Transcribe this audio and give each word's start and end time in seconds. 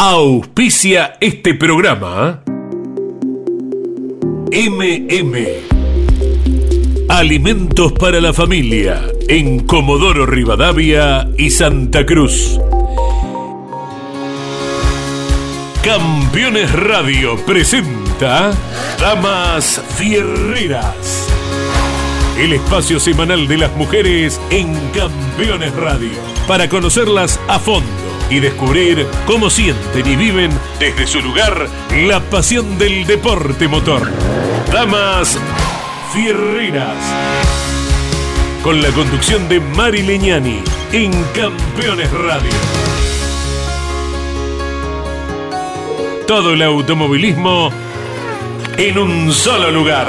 Auspicia 0.00 1.16
este 1.20 1.54
programa. 1.54 2.44
MM. 4.52 5.36
Alimentos 7.08 7.90
para 7.94 8.20
la 8.20 8.32
familia 8.32 9.02
en 9.26 9.66
Comodoro 9.66 10.24
Rivadavia 10.24 11.28
y 11.36 11.50
Santa 11.50 12.06
Cruz. 12.06 12.60
Campeones 15.82 16.72
Radio 16.74 17.36
presenta 17.44 18.52
Damas 19.00 19.82
Fierreras. 19.96 21.26
El 22.38 22.52
espacio 22.52 23.00
semanal 23.00 23.48
de 23.48 23.58
las 23.58 23.74
mujeres 23.74 24.40
en 24.50 24.72
Campeones 24.90 25.74
Radio. 25.74 26.12
Para 26.46 26.68
conocerlas 26.68 27.40
a 27.48 27.58
fondo 27.58 28.08
y 28.30 28.40
descubrir 28.40 29.06
cómo 29.26 29.50
sienten 29.50 30.06
y 30.06 30.16
viven 30.16 30.50
desde 30.78 31.06
su 31.06 31.20
lugar 31.20 31.68
la 32.06 32.20
pasión 32.20 32.78
del 32.78 33.06
deporte 33.06 33.68
motor. 33.68 34.10
Damas 34.72 35.38
Fierreras. 36.12 36.96
Con 38.62 38.82
la 38.82 38.90
conducción 38.90 39.48
de 39.48 39.60
Mari 39.60 40.02
Leñani 40.02 40.62
en 40.92 41.12
Campeones 41.34 42.10
Radio. 42.10 42.50
Todo 46.26 46.52
el 46.52 46.62
automovilismo 46.62 47.70
en 48.76 48.98
un 48.98 49.32
solo 49.32 49.70
lugar. 49.70 50.08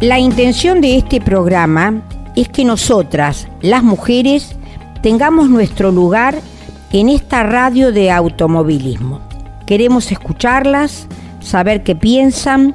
La 0.00 0.18
intención 0.18 0.80
de 0.80 0.96
este 0.96 1.20
programa 1.20 2.00
es 2.34 2.48
que 2.48 2.64
nosotras, 2.64 3.46
las 3.60 3.82
mujeres, 3.82 4.56
tengamos 5.02 5.50
nuestro 5.50 5.92
lugar 5.92 6.40
en 6.90 7.10
esta 7.10 7.42
radio 7.42 7.92
de 7.92 8.10
automovilismo. 8.10 9.20
Queremos 9.66 10.10
escucharlas, 10.10 11.06
saber 11.40 11.82
qué 11.82 11.94
piensan, 11.94 12.74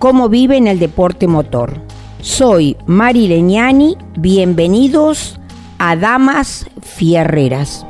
cómo 0.00 0.28
viven 0.28 0.66
el 0.66 0.80
deporte 0.80 1.28
motor. 1.28 1.80
Soy 2.20 2.76
Mari 2.84 3.28
Leñani, 3.28 3.96
bienvenidos 4.18 5.38
a 5.78 5.94
Damas 5.94 6.66
Fierreras. 6.82 7.86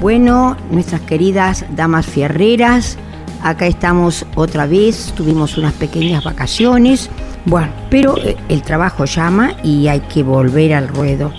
Bueno, 0.00 0.56
nuestras 0.70 1.00
queridas 1.00 1.64
damas 1.70 2.04
fierreras, 2.04 2.98
Acá 3.44 3.66
estamos 3.66 4.24
otra 4.36 4.66
vez, 4.66 5.12
tuvimos 5.14 5.58
unas 5.58 5.74
pequeñas 5.74 6.24
vacaciones. 6.24 7.10
Bueno, 7.44 7.68
pero 7.90 8.16
eh, 8.16 8.38
el 8.48 8.62
trabajo 8.62 9.04
llama 9.04 9.52
y 9.62 9.86
hay 9.88 10.00
que 10.00 10.22
volver 10.22 10.72
al 10.72 10.88
ruedo. 10.88 11.30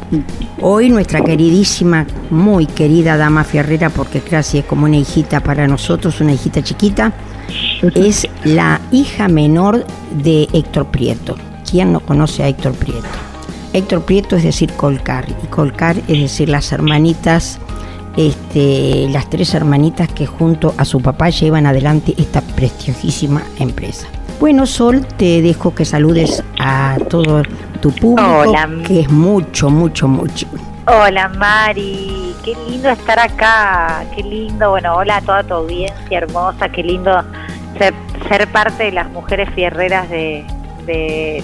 Hoy 0.61 0.89
nuestra 0.89 1.21
queridísima, 1.21 2.05
muy 2.29 2.67
querida 2.67 3.17
dama 3.17 3.43
Fierrera, 3.43 3.89
porque 3.89 4.19
casi 4.19 4.59
es 4.59 4.65
como 4.65 4.85
una 4.85 4.97
hijita 4.97 5.39
para 5.39 5.67
nosotros, 5.67 6.21
una 6.21 6.33
hijita 6.33 6.61
chiquita, 6.61 7.11
es 7.95 8.27
la 8.43 8.79
hija 8.91 9.27
menor 9.27 9.83
de 10.11 10.47
Héctor 10.53 10.85
Prieto. 10.91 11.35
¿Quién 11.67 11.91
no 11.91 12.01
conoce 12.01 12.43
a 12.43 12.47
Héctor 12.47 12.73
Prieto? 12.73 13.07
Héctor 13.73 14.05
Prieto 14.05 14.35
es 14.35 14.43
decir 14.43 14.71
Colcar, 14.73 15.25
y 15.27 15.47
Colcar 15.47 15.97
es 16.07 16.19
decir 16.19 16.49
las 16.49 16.71
hermanitas 16.71 17.59
este, 18.17 19.08
las 19.09 19.30
tres 19.30 19.53
hermanitas 19.53 20.08
que 20.09 20.25
junto 20.25 20.73
a 20.77 20.85
su 20.85 21.02
papá 21.02 21.30
llevan 21.30 21.66
adelante 21.66 22.13
esta 22.17 22.41
prestigiosísima 22.41 23.44
empresa. 23.59 24.07
Bueno, 24.39 24.66
Sol, 24.66 25.05
te 25.17 25.41
dejo 25.41 25.73
que 25.73 25.85
saludes 25.85 26.44
a 26.59 26.97
todo 27.09 27.44
tu 27.81 27.91
público, 27.91 28.53
que 28.85 29.02
es 29.02 29.09
mucho, 29.09 29.69
mucho, 29.69 30.07
mucho. 30.07 30.47
Hola 30.88 31.30
Mari, 31.30 32.35
qué 32.44 32.53
lindo 32.69 32.89
estar 32.89 33.17
acá, 33.17 34.06
qué 34.16 34.22
lindo, 34.22 34.69
bueno, 34.69 34.95
hola 34.97 35.18
a 35.18 35.22
toda 35.22 35.44
tu 35.44 35.53
audiencia 35.56 36.18
hermosa, 36.18 36.69
qué 36.69 36.84
lindo 36.84 37.23
ser, 37.79 38.47
parte 38.51 38.84
de 38.84 38.91
las 38.91 39.09
mujeres 39.09 39.50
fierreras 39.56 40.09
de, 40.09 40.45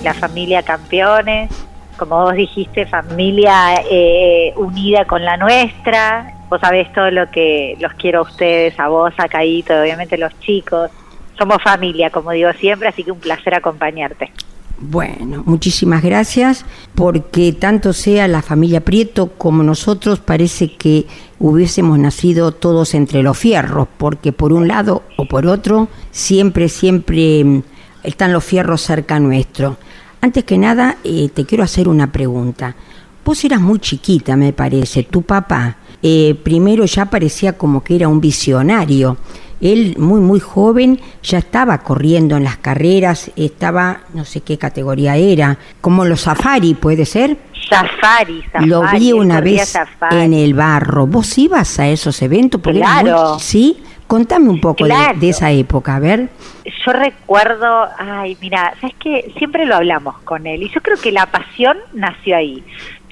la 0.04 0.14
familia 0.14 0.62
Campeones, 0.62 1.50
como 1.98 2.24
vos 2.24 2.34
dijiste, 2.36 2.86
familia 2.86 3.82
eh, 3.90 4.54
unida 4.58 5.06
con 5.06 5.26
la 5.26 5.38
nuestra, 5.38 6.34
Vos 6.52 6.60
sabés 6.60 6.92
todo 6.92 7.10
lo 7.12 7.32
que 7.32 7.78
los 7.80 7.94
quiero 7.94 8.20
a 8.20 8.24
ustedes, 8.24 8.78
a 8.78 8.90
vos, 8.90 9.14
a 9.18 9.30
Caíto, 9.30 9.74
obviamente 9.74 10.18
los 10.18 10.38
chicos. 10.42 10.92
Somos 11.38 11.64
familia, 11.64 12.10
como 12.10 12.32
digo 12.32 12.52
siempre, 12.52 12.90
así 12.90 13.06
que 13.06 13.12
un 13.14 13.22
placer 13.22 13.56
acompañarte. 13.56 14.34
Bueno, 14.78 15.44
muchísimas 15.46 16.04
gracias, 16.04 16.66
porque 16.94 17.54
tanto 17.54 17.94
sea 17.94 18.28
la 18.28 18.42
familia 18.42 18.82
Prieto 18.82 19.32
como 19.38 19.64
nosotros 19.64 20.20
parece 20.20 20.76
que 20.76 21.06
hubiésemos 21.40 21.98
nacido 21.98 22.52
todos 22.52 22.96
entre 22.96 23.24
los 23.24 23.38
fierros, 23.38 23.88
porque 23.98 24.34
por 24.34 24.52
un 24.52 24.68
lado 24.68 25.04
o 25.16 25.24
por 25.24 25.48
otro 25.48 25.88
siempre, 26.12 26.68
siempre 26.68 27.46
mm, 27.46 27.64
están 28.04 28.34
los 28.34 28.44
fierros 28.44 28.82
cerca 28.82 29.22
nuestro. 29.22 29.78
Antes 30.20 30.44
que 30.44 30.58
nada, 30.58 30.98
eh, 31.06 31.30
te 31.34 31.46
quiero 31.46 31.64
hacer 31.64 31.88
una 31.88 32.12
pregunta. 32.12 32.76
Vos 33.24 33.42
eras 33.46 33.62
muy 33.62 33.80
chiquita, 33.80 34.36
me 34.36 34.52
parece. 34.52 35.04
Tu 35.04 35.22
papá 35.22 35.78
eh, 36.04 36.36
primero 36.44 36.86
ya 36.86 37.06
parecía 37.06 37.58
como 37.58 37.84
que 37.84 37.96
era 37.96 38.08
un 38.08 38.22
visionario. 38.22 39.18
Él, 39.62 39.96
muy, 40.00 40.20
muy 40.20 40.40
joven, 40.40 41.00
ya 41.22 41.38
estaba 41.38 41.78
corriendo 41.80 42.36
en 42.36 42.44
las 42.44 42.58
carreras, 42.58 43.32
estaba, 43.36 44.02
no 44.16 44.26
sé 44.26 44.42
qué 44.42 44.58
categoría 44.58 45.18
era, 45.18 45.58
como 45.82 46.04
los 46.04 46.22
safari, 46.22 46.74
¿puede 46.74 47.06
ser? 47.06 47.38
Safari, 47.70 48.42
safari. 48.52 48.66
Lo 48.68 48.82
vi 48.92 49.14
una 49.14 49.40
vez 49.40 49.78
en 50.10 50.34
el 50.34 50.56
barro. 50.56 51.06
¿Vos 51.06 51.38
ibas 51.38 51.80
a 51.80 51.88
esos 51.88 52.22
eventos? 52.22 52.60
claro. 52.62 53.38
sí. 53.40 53.84
Contame 54.08 54.50
un 54.50 54.60
poco 54.60 54.84
de, 54.84 54.94
de, 55.16 55.30
esa 55.30 55.52
época, 55.52 55.96
a 55.96 56.00
ver. 56.00 56.28
Yo 56.66 56.92
recuerdo, 56.92 57.88
ay, 57.98 58.38
mira, 58.42 58.74
sabes 58.82 58.94
que 58.98 59.32
siempre 59.38 59.66
lo 59.66 59.76
hablamos 59.78 60.20
con 60.26 60.46
él 60.48 60.64
y 60.64 60.70
yo 60.70 60.82
creo 60.82 60.98
que 60.98 61.14
la 61.14 61.28
pasión 61.28 61.78
nació 61.94 62.36
ahí. 62.36 62.62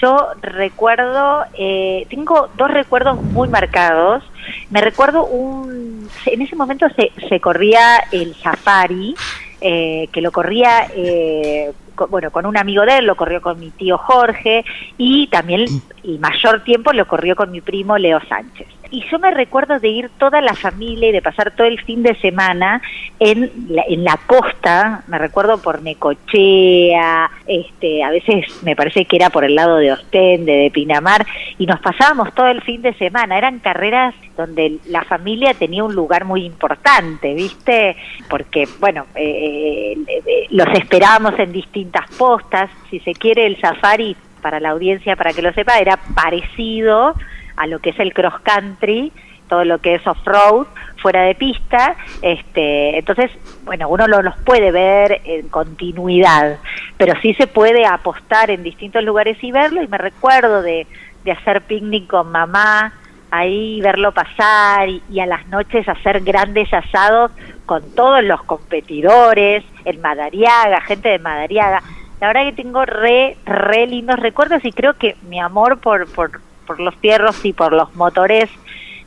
Yo 0.01 0.29
recuerdo, 0.41 1.43
eh, 1.57 2.05
tengo 2.09 2.49
dos 2.57 2.71
recuerdos 2.71 3.21
muy 3.21 3.49
marcados. 3.49 4.23
Me 4.69 4.81
recuerdo 4.81 5.25
un, 5.25 6.09
en 6.25 6.41
ese 6.41 6.55
momento 6.55 6.87
se, 6.95 7.11
se 7.27 7.39
corría 7.39 7.97
el 8.11 8.33
safari, 8.35 9.15
eh, 9.61 10.07
que 10.13 10.21
lo 10.21 10.31
corría, 10.31 10.87
eh, 10.95 11.71
bueno, 12.09 12.31
con 12.31 12.45
un 12.45 12.55
amigo 12.55 12.85
de 12.85 12.99
él, 12.99 13.05
lo 13.05 13.15
corrió 13.15 13.41
con 13.41 13.59
mi 13.59 13.71
tío 13.71 13.97
Jorge 13.97 14.63
y 14.97 15.27
también 15.27 15.65
el 16.03 16.19
mayor 16.19 16.63
tiempo 16.63 16.93
lo 16.93 17.05
corrió 17.05 17.35
con 17.35 17.51
mi 17.51 17.59
primo 17.59 17.97
Leo 17.97 18.21
Sánchez 18.29 18.78
y 18.91 19.03
yo 19.09 19.19
me 19.19 19.31
recuerdo 19.31 19.79
de 19.79 19.89
ir 19.89 20.09
toda 20.17 20.41
la 20.41 20.53
familia 20.53 21.09
y 21.09 21.11
de 21.11 21.21
pasar 21.21 21.51
todo 21.51 21.67
el 21.67 21.79
fin 21.81 22.03
de 22.03 22.15
semana 22.15 22.81
en 23.19 23.51
la, 23.69 23.83
en 23.87 24.03
la 24.03 24.17
costa, 24.25 25.03
me 25.07 25.17
recuerdo 25.17 25.61
por 25.61 25.81
Necochea, 25.81 27.29
este, 27.45 28.03
a 28.03 28.09
veces 28.09 28.63
me 28.63 28.75
parece 28.75 29.05
que 29.05 29.15
era 29.15 29.29
por 29.29 29.43
el 29.43 29.55
lado 29.55 29.77
de 29.77 29.91
Ostende, 29.91 30.53
de 30.53 30.71
Pinamar, 30.71 31.25
y 31.57 31.65
nos 31.65 31.79
pasábamos 31.79 32.33
todo 32.33 32.47
el 32.47 32.61
fin 32.61 32.81
de 32.81 32.93
semana, 32.93 33.37
eran 33.37 33.59
carreras 33.59 34.15
donde 34.35 34.77
la 34.87 35.03
familia 35.03 35.53
tenía 35.53 35.83
un 35.83 35.93
lugar 35.93 36.25
muy 36.25 36.45
importante, 36.45 37.33
¿viste? 37.33 37.97
Porque, 38.29 38.67
bueno, 38.79 39.05
eh, 39.15 39.97
eh, 40.07 40.47
los 40.49 40.67
esperábamos 40.73 41.37
en 41.39 41.51
distintas 41.51 42.09
postas, 42.17 42.69
si 42.89 42.99
se 43.01 43.13
quiere 43.13 43.45
el 43.45 43.59
safari 43.59 44.15
para 44.41 44.59
la 44.59 44.69
audiencia, 44.69 45.15
para 45.15 45.33
que 45.33 45.41
lo 45.41 45.51
sepa, 45.53 45.79
era 45.79 45.97
parecido 46.15 47.13
a 47.59 47.67
lo 47.67 47.79
que 47.79 47.91
es 47.91 47.99
el 47.99 48.13
cross 48.13 48.39
country, 48.41 49.11
todo 49.47 49.65
lo 49.65 49.79
que 49.79 49.95
es 49.95 50.07
off-road, 50.07 50.65
fuera 51.01 51.23
de 51.23 51.35
pista, 51.35 51.95
este, 52.21 52.97
entonces, 52.97 53.31
bueno, 53.65 53.89
uno 53.89 54.07
lo, 54.07 54.21
los 54.21 54.37
puede 54.39 54.71
ver 54.71 55.21
en 55.25 55.49
continuidad, 55.49 56.57
pero 56.97 57.13
sí 57.21 57.33
se 57.33 57.47
puede 57.47 57.85
apostar 57.85 58.49
en 58.49 58.63
distintos 58.63 59.03
lugares 59.03 59.37
y 59.43 59.51
verlo, 59.51 59.83
y 59.83 59.87
me 59.87 59.97
recuerdo 59.97 60.61
de, 60.61 60.87
de 61.25 61.31
hacer 61.31 61.61
picnic 61.63 62.07
con 62.07 62.31
mamá, 62.31 62.93
ahí 63.31 63.81
verlo 63.81 64.13
pasar 64.13 64.87
y, 64.87 65.03
y, 65.09 65.19
a 65.19 65.25
las 65.25 65.45
noches 65.47 65.87
hacer 65.87 66.21
grandes 66.21 66.73
asados 66.73 67.31
con 67.65 67.83
todos 67.93 68.23
los 68.23 68.41
competidores, 68.43 69.63
en 69.85 70.01
Madariaga, 70.01 70.81
gente 70.81 71.09
de 71.09 71.19
Madariaga. 71.19 71.83
La 72.21 72.27
verdad 72.27 72.43
que 72.45 72.63
tengo 72.63 72.85
re, 72.85 73.37
re 73.45 73.87
lindos 73.87 74.19
recuerdos 74.19 74.63
y 74.65 74.71
creo 74.71 74.93
que 74.95 75.15
mi 75.29 75.39
amor 75.39 75.79
por, 75.79 76.11
por, 76.11 76.41
por 76.69 76.79
los 76.79 76.93
fierros 76.97 77.43
y 77.43 77.51
por 77.51 77.73
los 77.73 77.95
motores 77.95 78.47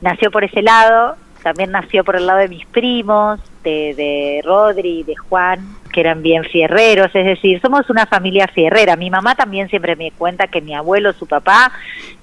nació 0.00 0.32
por 0.32 0.42
ese 0.42 0.62
lado, 0.62 1.14
también 1.44 1.70
nació 1.70 2.02
por 2.02 2.16
el 2.16 2.26
lado 2.26 2.40
de 2.40 2.48
mis 2.48 2.66
primos, 2.66 3.38
de, 3.62 3.94
de 3.94 4.42
Rodri, 4.44 5.04
de 5.04 5.14
Juan, 5.14 5.60
que 5.92 6.00
eran 6.00 6.24
bien 6.24 6.42
fierreros, 6.42 7.14
es 7.14 7.24
decir, 7.24 7.60
somos 7.60 7.88
una 7.88 8.06
familia 8.06 8.48
fierrera. 8.48 8.96
Mi 8.96 9.10
mamá 9.10 9.36
también 9.36 9.68
siempre 9.68 9.94
me 9.94 10.10
cuenta 10.10 10.48
que 10.48 10.60
mi 10.60 10.74
abuelo, 10.74 11.12
su 11.12 11.28
papá, 11.28 11.70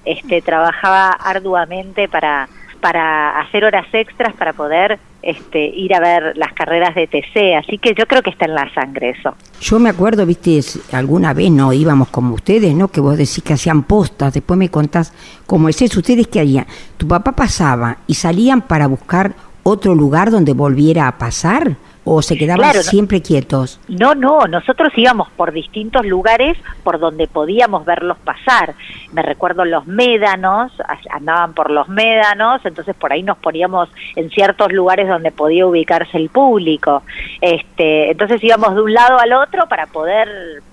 este, 0.04 0.42
trabajaba 0.42 1.12
arduamente 1.12 2.10
para, 2.10 2.50
para 2.82 3.40
hacer 3.40 3.64
horas 3.66 3.86
extras 3.94 4.34
para 4.36 4.54
poder 4.54 5.00
este, 5.22 5.66
ir 5.66 5.94
a 5.94 6.00
ver 6.00 6.38
las 6.38 6.54
carreras 6.54 6.96
de 6.96 7.08
TC, 7.08 7.56
así 7.56 7.78
que 7.78 7.94
yo 7.94 8.06
creo 8.06 8.22
que 8.22 8.30
está 8.30 8.46
en 8.46 8.56
la 8.56 8.74
sangre 8.74 9.10
eso. 9.10 9.36
Yo 9.60 9.80
me 9.80 9.90
acuerdo, 9.90 10.26
viste, 10.26 10.60
alguna 10.94 11.34
vez 11.34 11.52
no 11.52 11.74
íbamos 11.74 12.08
como 12.10 12.36
ustedes, 12.36 12.74
¿no? 12.74 12.88
Que 12.88 13.02
vos 13.02 13.18
decís 13.18 13.44
que 13.44 13.54
hacían 13.54 13.84
postas, 13.84 14.34
después 14.34 14.58
me 14.58 14.70
contás 14.70 15.14
cómo 15.46 15.68
es 15.68 15.82
eso, 15.82 16.00
ustedes 16.00 16.28
qué 16.28 16.40
harían. 16.40 16.66
Tu 16.98 17.08
papá 17.08 17.34
pasaba 17.34 17.98
y 18.08 18.14
salían 18.14 18.62
para 18.62 18.88
buscar 18.88 19.34
otro 19.64 19.94
lugar 19.94 20.32
donde 20.32 20.54
volviera 20.54 21.08
a 21.08 21.18
pasar 21.18 21.76
o 22.04 22.22
se 22.22 22.38
quedaban 22.38 22.74
siempre 22.76 23.22
quietos? 23.22 23.80
No, 23.88 24.16
no, 24.16 24.48
nosotros 24.48 24.90
íbamos 24.96 25.30
por 25.32 25.52
distintos 25.52 26.06
lugares 26.06 26.58
por 26.84 27.00
donde 27.00 27.28
podíamos 27.28 27.86
verlos 27.86 28.18
pasar. 28.20 28.76
Me 29.12 29.22
recuerdo 29.22 29.66
los 29.66 29.86
médanos, 29.86 30.72
andaban 31.10 31.54
por 31.54 31.70
los 31.70 31.88
médanos, 31.90 32.66
entonces 32.66 32.96
por 32.96 33.12
ahí 33.12 33.24
nos 33.24 33.38
poníamos 33.38 33.90
en 34.16 34.30
ciertos 34.30 34.72
lugares 34.72 35.08
donde 35.08 35.32
podía 35.32 35.66
ubicarse 35.66 36.18
el 36.18 36.30
público. 36.30 37.04
Este, 37.42 38.12
entonces 38.12 38.44
íbamos 38.44 38.76
de 38.76 38.82
un 38.82 38.94
lado 38.94 39.20
al 39.20 39.34
otro 39.34 39.68
para 39.68 39.88
poder 39.88 40.28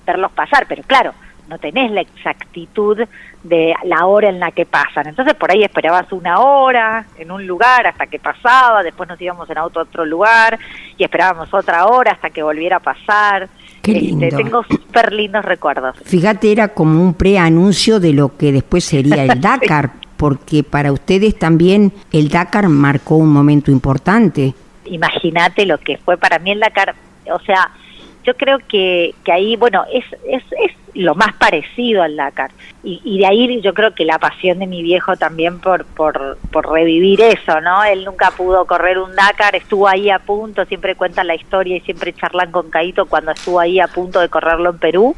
verlos 0.06 0.32
pasar, 0.32 0.67
pero 0.69 0.82
claro, 0.84 1.12
no 1.49 1.59
tenés 1.59 1.91
la 1.91 2.01
exactitud 2.01 2.99
de 3.43 3.75
la 3.85 4.07
hora 4.07 4.29
en 4.29 4.41
la 4.41 4.51
que 4.51 4.67
pasan. 4.67 5.07
Entonces 5.07 5.35
por 5.35 5.51
ahí 5.51 5.63
esperabas 5.63 6.11
una 6.13 6.41
hora 6.41 7.07
en 7.19 7.31
un 7.31 7.47
lugar 7.47 7.87
hasta 7.87 8.07
que 8.07 8.19
pasaba, 8.19 8.83
después 8.83 9.09
nos 9.09 9.21
íbamos 9.21 9.49
en 9.51 9.59
auto 9.59 9.81
a 9.81 9.83
otro 9.85 10.05
lugar 10.05 10.59
y 10.97 11.05
esperábamos 11.05 11.53
otra 11.55 11.87
hora 11.87 12.13
hasta 12.13 12.31
que 12.31 12.43
volviera 12.43 12.77
a 12.77 12.81
pasar. 12.81 13.49
Qué 13.83 13.93
este, 13.93 14.07
lindo. 14.07 14.37
tengo 14.37 14.65
súper 14.65 15.13
lindos 15.13 15.45
recuerdos. 15.45 15.97
Fíjate, 16.05 16.51
era 16.51 16.69
como 16.69 17.03
un 17.03 17.15
preanuncio 17.15 18.01
de 18.01 18.13
lo 18.13 18.37
que 18.37 18.53
después 18.53 18.85
sería 18.85 19.25
el 19.25 19.41
Dakar, 19.41 19.93
porque 20.17 20.65
para 20.65 20.93
ustedes 20.93 21.39
también 21.39 21.93
el 22.13 22.29
Dakar 22.29 22.69
marcó 22.69 23.17
un 23.17 23.33
momento 23.33 23.71
importante. 23.71 24.55
Imagínate 24.87 25.67
lo 25.67 25.79
que 25.79 25.99
fue 25.99 26.17
para 26.17 26.39
mí 26.39 26.51
el 26.51 26.61
Dakar, 26.61 26.95
o 27.33 27.39
sea, 27.41 27.71
yo 28.26 28.34
creo 28.34 28.58
que, 28.69 29.14
que 29.25 29.32
ahí, 29.32 29.56
bueno, 29.56 29.84
es, 29.93 30.05
es, 30.28 30.43
es 30.64 30.73
lo 30.94 31.14
más 31.14 31.34
parecido 31.34 32.02
al 32.02 32.17
Dakar. 32.17 32.50
Y, 32.82 33.00
y, 33.05 33.19
de 33.19 33.26
ahí 33.26 33.61
yo 33.61 33.75
creo 33.75 33.94
que 33.94 34.05
la 34.05 34.19
pasión 34.19 34.58
de 34.58 34.67
mi 34.67 34.82
viejo 34.82 35.17
también 35.17 35.61
por, 35.61 35.84
por, 35.84 36.38
por 36.50 36.70
revivir 36.70 37.20
eso, 37.20 37.61
¿no? 37.61 37.84
Él 37.84 38.05
nunca 38.05 38.31
pudo 38.31 38.64
correr 38.67 38.99
un 38.99 39.14
Dakar, 39.14 39.55
estuvo 39.55 39.88
ahí 39.88 40.11
a 40.11 40.19
punto, 40.19 40.64
siempre 40.64 40.94
cuentan 40.94 41.26
la 41.26 41.34
historia 41.34 41.76
y 41.76 41.81
siempre 41.81 42.12
charlan 42.12 42.50
con 42.50 42.70
Caito 42.70 43.06
cuando 43.06 43.32
estuvo 43.32 43.61
ahí 43.61 43.78
a 43.78 43.88
punto 43.88 44.20
de 44.20 44.28
correrlo 44.28 44.70
en 44.70 44.78
Perú. 44.78 45.17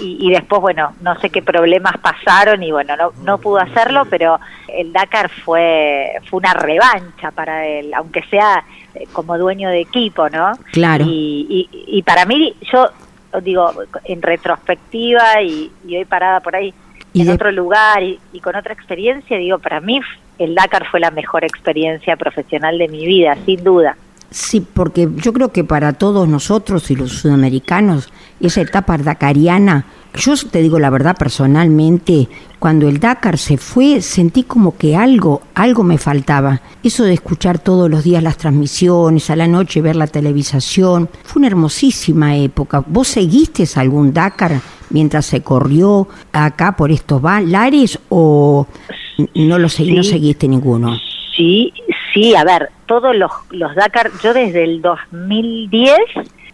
Y, 0.00 0.18
y 0.20 0.30
después, 0.30 0.60
bueno, 0.60 0.94
no 1.00 1.18
sé 1.20 1.30
qué 1.30 1.42
problemas 1.42 1.96
pasaron 1.98 2.62
y 2.62 2.72
bueno, 2.72 2.96
no, 2.96 3.12
no 3.22 3.38
pudo 3.38 3.58
hacerlo, 3.58 4.06
pero 4.08 4.38
el 4.68 4.92
Dakar 4.92 5.30
fue, 5.30 6.12
fue 6.28 6.38
una 6.38 6.54
revancha 6.54 7.30
para 7.30 7.66
él, 7.66 7.92
aunque 7.94 8.22
sea 8.24 8.64
como 9.12 9.38
dueño 9.38 9.68
de 9.68 9.80
equipo, 9.80 10.28
¿no? 10.28 10.52
Claro. 10.72 11.04
Y, 11.08 11.68
y, 11.86 12.02
para 12.02 12.26
mí, 12.26 12.54
yo 12.72 12.88
digo, 13.42 13.72
en 14.04 14.22
retrospectiva 14.22 15.42
y, 15.42 15.70
hoy 15.86 16.04
parada 16.04 16.40
por 16.40 16.56
ahí 16.56 16.74
en 17.14 17.28
otro 17.28 17.50
lugar 17.50 18.02
y, 18.02 18.40
con 18.40 18.56
otra 18.56 18.72
experiencia, 18.72 19.38
digo, 19.38 19.58
para 19.58 19.80
mí 19.80 20.00
el 20.38 20.54
Dakar 20.54 20.86
fue 20.90 21.00
la 21.00 21.10
mejor 21.10 21.44
experiencia 21.44 22.16
profesional 22.16 22.78
de 22.78 22.88
mi 22.88 23.06
vida, 23.06 23.36
sin 23.44 23.62
duda. 23.62 23.96
Sí, 24.30 24.60
porque 24.60 25.08
yo 25.16 25.32
creo 25.32 25.50
que 25.50 25.64
para 25.64 25.92
todos 25.92 26.28
nosotros 26.28 26.90
y 26.90 26.96
los 26.96 27.12
sudamericanos, 27.12 28.12
esa 28.40 28.60
etapa 28.60 28.96
dakariana 28.96 29.84
yo 30.14 30.34
te 30.50 30.60
digo 30.60 30.78
la 30.78 30.90
verdad 30.90 31.16
personalmente, 31.16 32.28
cuando 32.60 32.88
el 32.88 33.00
Dakar 33.00 33.38
se 33.38 33.56
fue 33.56 34.02
sentí 34.02 34.44
como 34.44 34.76
que 34.76 34.94
algo, 34.94 35.40
algo 35.54 35.82
me 35.82 35.96
faltaba. 35.96 36.60
Eso 36.84 37.04
de 37.04 37.14
escuchar 37.14 37.58
todos 37.58 37.90
los 37.90 38.04
días 38.04 38.22
las 38.22 38.36
transmisiones, 38.36 39.30
a 39.30 39.36
la 39.36 39.48
noche 39.48 39.80
ver 39.80 39.96
la 39.96 40.06
televisación, 40.06 41.08
fue 41.24 41.40
una 41.40 41.48
hermosísima 41.48 42.36
época. 42.36 42.84
¿Vos 42.86 43.08
seguiste 43.08 43.64
algún 43.76 44.12
Dakar 44.12 44.60
mientras 44.90 45.24
se 45.24 45.42
corrió 45.42 46.06
acá 46.32 46.76
por 46.76 46.92
estos 46.92 47.22
lares 47.22 47.98
o 48.10 48.66
no 49.34 49.58
lo 49.58 49.62
no 49.62 49.68
seguiste 49.68 50.46
ninguno? 50.46 50.98
Sí, 51.34 51.72
sí, 52.12 52.34
a 52.34 52.44
ver, 52.44 52.68
todos 52.84 53.16
los, 53.16 53.30
los 53.50 53.74
Dakar, 53.74 54.10
yo 54.22 54.34
desde 54.34 54.64
el 54.64 54.82
2010 54.82 55.96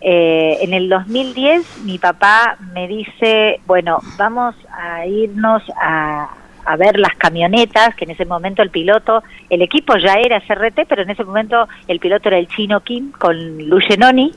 eh, 0.00 0.58
en 0.60 0.74
el 0.74 0.88
2010 0.88 1.84
mi 1.84 1.98
papá 1.98 2.56
me 2.74 2.86
dice, 2.88 3.60
bueno, 3.66 3.98
vamos 4.16 4.54
a 4.70 5.06
irnos 5.06 5.62
a, 5.80 6.30
ver 6.78 6.98
las 6.98 7.14
camionetas, 7.14 7.94
que 7.94 8.04
en 8.04 8.10
ese 8.10 8.24
momento 8.24 8.60
el 8.60 8.70
piloto, 8.70 9.22
el 9.48 9.62
equipo 9.62 9.96
ya 9.98 10.14
era 10.14 10.40
CRT, 10.40 10.80
pero 10.88 11.02
en 11.02 11.10
ese 11.10 11.22
momento 11.22 11.68
el 11.86 12.00
piloto 12.00 12.28
era 12.28 12.38
el 12.38 12.48
chino 12.48 12.80
Kim 12.80 13.12
con 13.12 13.68
Lucenoni, 13.68 14.32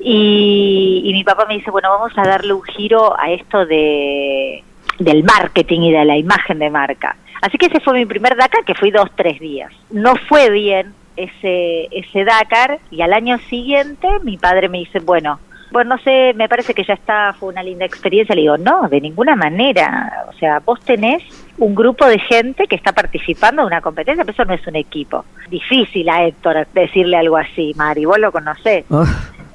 y, 0.00 1.02
y 1.04 1.12
mi 1.12 1.22
papá 1.24 1.44
me 1.46 1.54
dice, 1.54 1.70
bueno, 1.70 1.90
vamos 1.90 2.16
a 2.16 2.26
darle 2.26 2.54
un 2.54 2.62
giro 2.62 3.14
a 3.20 3.30
esto 3.30 3.66
de 3.66 4.64
del 4.98 5.24
marketing 5.24 5.80
y 5.80 5.92
de 5.92 6.04
la 6.04 6.16
imagen 6.16 6.58
de 6.58 6.70
marca. 6.70 7.16
Así 7.40 7.58
que 7.58 7.66
ese 7.66 7.80
fue 7.80 7.94
mi 7.94 8.06
primer 8.06 8.36
Dakar, 8.36 8.64
que 8.64 8.74
fui 8.74 8.90
dos, 8.90 9.10
tres 9.16 9.38
días. 9.40 9.72
No 9.90 10.14
fue 10.28 10.50
bien, 10.50 10.94
ese, 11.16 11.88
ese 11.90 12.24
Dakar 12.24 12.78
y 12.90 13.02
al 13.02 13.12
año 13.12 13.38
siguiente 13.50 14.08
mi 14.22 14.36
padre 14.36 14.68
me 14.68 14.78
dice, 14.78 15.00
bueno, 15.00 15.38
bueno, 15.74 15.96
no 15.96 16.02
sé, 16.02 16.34
me 16.36 16.48
parece 16.48 16.72
que 16.72 16.84
ya 16.84 16.94
está, 16.94 17.32
fue 17.32 17.48
una 17.48 17.60
linda 17.60 17.84
experiencia. 17.84 18.32
Le 18.32 18.42
digo, 18.42 18.56
no, 18.56 18.88
de 18.88 19.00
ninguna 19.00 19.34
manera. 19.34 20.24
O 20.28 20.32
sea, 20.38 20.60
vos 20.60 20.78
tenés 20.80 21.20
un 21.58 21.74
grupo 21.74 22.06
de 22.06 22.20
gente 22.20 22.68
que 22.68 22.76
está 22.76 22.92
participando 22.92 23.62
de 23.62 23.66
una 23.66 23.80
competencia, 23.80 24.24
pero 24.24 24.34
eso 24.34 24.44
no 24.44 24.54
es 24.54 24.64
un 24.68 24.76
equipo. 24.76 25.24
Difícil 25.50 26.08
a 26.08 26.24
Héctor 26.26 26.68
decirle 26.72 27.16
algo 27.16 27.36
así, 27.36 27.72
Mari, 27.74 28.04
vos 28.04 28.20
lo 28.20 28.30
conocés. 28.30 28.84
Oh, 28.88 29.04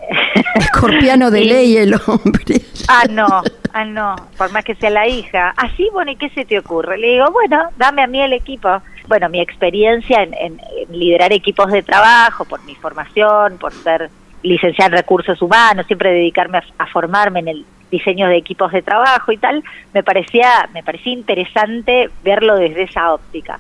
escorpiano 0.56 1.32
de 1.32 1.46
ley 1.46 1.78
el 1.78 1.94
hombre. 1.94 2.64
Ah, 2.92 3.06
no, 3.10 3.28
ah, 3.74 3.86
no, 3.86 4.16
por 4.38 4.52
más 4.52 4.66
que 4.66 4.76
sea 4.76 4.90
la 4.90 5.08
hija. 5.08 5.54
Así, 5.56 5.88
ah, 5.88 5.94
bueno, 5.94 6.12
¿y 6.12 6.16
qué 6.16 6.30
se 6.30 6.44
te 6.44 6.58
ocurre? 6.58 6.98
Le 6.98 7.08
digo, 7.08 7.32
bueno, 7.32 7.70
dame 7.78 8.02
a 8.02 8.08
mí 8.08 8.22
el 8.22 8.34
equipo 8.34 8.82
bueno, 9.10 9.28
mi 9.28 9.42
experiencia 9.42 10.22
en, 10.22 10.62
liderar 10.92 11.34
equipos 11.34 11.72
de 11.72 11.82
trabajo, 11.82 12.46
por 12.46 12.64
mi 12.64 12.76
formación, 12.76 13.58
por 13.58 13.74
ser 13.74 14.10
licenciada 14.44 14.92
en 14.92 14.98
recursos 14.98 15.42
humanos, 15.42 15.88
siempre 15.88 16.14
dedicarme 16.14 16.60
a, 16.78 16.86
formarme 16.86 17.40
en 17.40 17.48
el 17.50 17.66
diseño 17.90 18.28
de 18.28 18.38
equipos 18.38 18.72
de 18.72 18.84
trabajo 18.84 19.32
y 19.32 19.38
tal, 19.38 19.64
me 19.96 20.04
parecía, 20.04 20.70
me 20.74 20.84
parecía 20.84 21.12
interesante 21.12 22.12
verlo 22.24 22.56
desde 22.56 22.84
esa 22.84 23.12
óptica. 23.12 23.60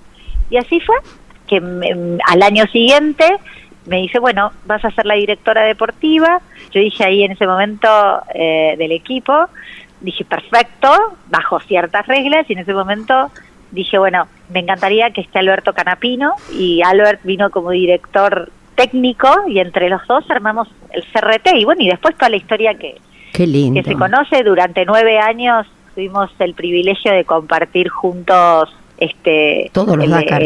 Y 0.52 0.58
así 0.58 0.80
fue, 0.82 0.98
que 1.48 1.58
al 2.28 2.44
año 2.44 2.68
siguiente 2.68 3.26
me 3.90 3.98
dice, 3.98 4.20
bueno, 4.20 4.52
vas 4.66 4.86
a 4.86 4.92
ser 4.92 5.06
la 5.06 5.16
directora 5.16 5.64
deportiva. 5.64 6.42
Yo 6.72 6.80
dije 6.80 7.04
ahí 7.04 7.24
en 7.24 7.32
ese 7.32 7.48
momento 7.48 7.88
eh, 8.34 8.76
del 8.78 8.92
equipo, 8.92 9.48
dije, 10.00 10.24
perfecto, 10.24 10.90
bajo 11.28 11.60
ciertas 11.62 12.06
reglas, 12.06 12.48
y 12.50 12.54
en 12.54 12.60
ese 12.60 12.74
momento 12.74 13.32
dije, 13.72 13.98
bueno, 13.98 14.28
me 14.50 14.60
encantaría 14.60 15.10
que 15.10 15.22
esté 15.22 15.40
Alberto 15.40 15.74
Canapino 15.74 16.34
y 16.54 16.82
Albert 16.84 17.22
vino 17.24 17.50
como 17.50 17.72
director 17.72 18.52
técnico 18.76 19.28
y 19.48 19.60
entre 19.60 19.90
los 19.90 20.06
dos 20.08 20.24
armamos 20.30 20.70
el 20.92 21.04
CRT 21.04 21.56
y 21.56 21.66
bueno, 21.66 21.84
y 21.84 21.90
después 21.90 22.16
toda 22.16 22.30
la 22.30 22.38
historia 22.38 22.76
que, 22.76 22.96
que 23.34 23.84
se 23.84 23.96
conoce. 23.96 24.44
Durante 24.44 24.86
nueve 24.86 25.20
años 25.20 25.68
tuvimos 25.96 26.30
el 26.40 26.54
privilegio 26.54 27.12
de 27.12 27.26
compartir 27.26 27.90
juntos 27.90 28.74
este 28.98 29.70
todos 29.74 29.98
los 29.98 30.10
Dakar. 30.10 30.42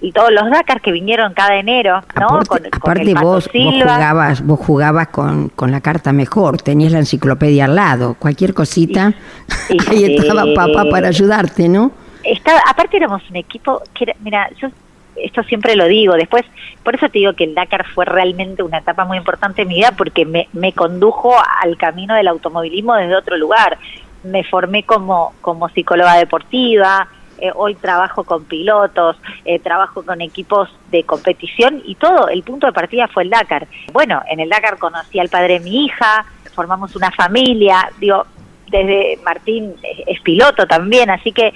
Y 0.00 0.12
todos 0.12 0.30
los 0.32 0.50
Dakar 0.50 0.80
que 0.80 0.92
vinieron 0.92 1.34
cada 1.34 1.56
enero, 1.56 2.02
¿no? 2.18 2.40
Aparte, 2.72 3.14
vos, 3.14 3.48
jugabas, 3.52 4.44
vos 4.44 4.60
jugabas 4.60 5.08
con, 5.08 5.48
con 5.50 5.70
la 5.70 5.80
carta 5.80 6.12
mejor, 6.12 6.60
tenías 6.62 6.92
la 6.92 6.98
enciclopedia 6.98 7.64
al 7.64 7.74
lado, 7.74 8.14
cualquier 8.18 8.54
cosita, 8.54 9.14
ahí 9.90 10.04
estaba 10.16 10.44
papá 10.54 10.84
para 10.90 11.08
ayudarte, 11.08 11.68
¿no? 11.68 11.92
aparte 12.66 12.98
éramos 12.98 13.22
un 13.30 13.36
equipo 13.36 13.80
que 13.94 14.04
era, 14.04 14.14
mira, 14.20 14.50
yo 14.60 14.68
esto 15.16 15.42
siempre 15.44 15.76
lo 15.76 15.86
digo, 15.86 16.14
después, 16.14 16.44
por 16.82 16.94
eso 16.94 17.08
te 17.08 17.18
digo 17.18 17.32
que 17.32 17.44
el 17.44 17.54
Dakar 17.54 17.86
fue 17.86 18.04
realmente 18.04 18.62
una 18.62 18.78
etapa 18.78 19.04
muy 19.04 19.18
importante 19.18 19.62
en 19.62 19.68
mi 19.68 19.76
vida 19.76 19.92
porque 19.96 20.24
me, 20.24 20.48
me 20.52 20.72
condujo 20.72 21.34
al 21.62 21.76
camino 21.76 22.14
del 22.14 22.28
automovilismo 22.28 22.94
desde 22.94 23.16
otro 23.16 23.36
lugar. 23.36 23.78
Me 24.24 24.44
formé 24.44 24.82
como, 24.82 25.32
como 25.40 25.68
psicóloga 25.70 26.14
deportiva, 26.14 27.08
eh, 27.40 27.50
hoy 27.54 27.74
trabajo 27.74 28.24
con 28.24 28.44
pilotos, 28.44 29.16
eh, 29.44 29.58
trabajo 29.58 30.04
con 30.04 30.20
equipos 30.20 30.68
de 30.90 31.04
competición 31.04 31.82
y 31.84 31.94
todo, 31.94 32.28
el 32.28 32.42
punto 32.42 32.66
de 32.66 32.72
partida 32.72 33.08
fue 33.08 33.24
el 33.24 33.30
Dakar. 33.30 33.66
Bueno, 33.92 34.22
en 34.28 34.40
el 34.40 34.48
Dakar 34.48 34.78
conocí 34.78 35.18
al 35.18 35.28
padre 35.28 35.54
de 35.54 35.60
mi 35.60 35.84
hija, 35.84 36.24
formamos 36.54 36.96
una 36.96 37.10
familia, 37.10 37.90
digo, 37.98 38.26
desde 38.70 39.18
Martín 39.24 39.74
es 40.06 40.20
piloto 40.20 40.66
también, 40.66 41.08
así 41.08 41.32
que 41.32 41.54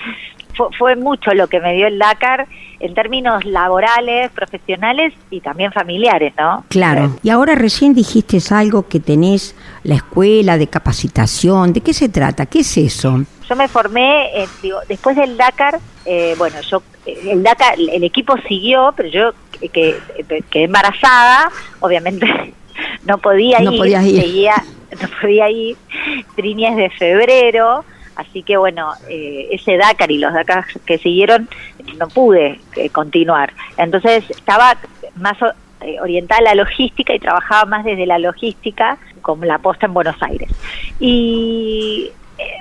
fue, 0.78 0.96
mucho 0.96 1.32
lo 1.32 1.48
que 1.48 1.60
me 1.60 1.74
dio 1.74 1.86
el 1.86 1.98
Dakar 1.98 2.46
en 2.80 2.94
términos 2.94 3.44
laborales, 3.44 4.30
profesionales 4.32 5.14
y 5.30 5.40
también 5.40 5.72
familiares, 5.72 6.34
¿no? 6.36 6.64
Claro. 6.68 7.16
Y 7.22 7.30
ahora 7.30 7.54
recién 7.54 7.94
dijiste 7.94 8.38
algo 8.50 8.88
que 8.88 9.00
tenés 9.00 9.54
la 9.84 9.94
escuela 9.94 10.58
de 10.58 10.66
capacitación. 10.66 11.72
¿De 11.72 11.80
qué 11.80 11.94
se 11.94 12.08
trata? 12.08 12.46
¿Qué 12.46 12.60
es 12.60 12.76
eso? 12.76 13.24
Yo 13.52 13.56
me 13.56 13.68
formé, 13.68 14.30
digo, 14.62 14.80
después 14.88 15.14
del 15.14 15.36
Dakar, 15.36 15.78
eh, 16.06 16.34
bueno, 16.38 16.58
yo, 16.62 16.82
el 17.04 17.42
Dakar, 17.42 17.74
el 17.78 18.02
equipo 18.02 18.34
siguió, 18.48 18.94
pero 18.96 19.10
yo 19.10 19.32
que, 19.60 19.98
quedé 20.48 20.64
embarazada, 20.64 21.50
obviamente 21.80 22.26
no 23.04 23.18
podía 23.18 23.60
no 23.60 23.72
ir, 23.72 23.88
ir. 23.88 24.22
Seguía, 24.22 24.54
no 25.02 25.08
podía 25.20 25.50
ir, 25.50 25.76
Trini 26.34 26.66
es 26.66 26.76
de 26.76 26.88
febrero, 26.88 27.84
así 28.16 28.42
que 28.42 28.56
bueno, 28.56 28.94
eh, 29.10 29.48
ese 29.50 29.76
Dakar 29.76 30.10
y 30.10 30.16
los 30.16 30.32
Dakar 30.32 30.64
que 30.86 30.96
siguieron, 30.96 31.46
no 31.98 32.08
pude 32.08 32.58
eh, 32.76 32.88
continuar. 32.88 33.52
Entonces 33.76 34.24
estaba 34.30 34.78
más 35.16 35.36
eh, 35.82 36.00
orientada 36.00 36.38
a 36.38 36.54
la 36.54 36.54
logística 36.54 37.14
y 37.14 37.18
trabajaba 37.18 37.66
más 37.66 37.84
desde 37.84 38.06
la 38.06 38.18
logística 38.18 38.96
como 39.20 39.44
la 39.44 39.58
posta 39.58 39.84
en 39.84 39.92
Buenos 39.92 40.16
Aires. 40.22 40.48
Y 40.98 42.12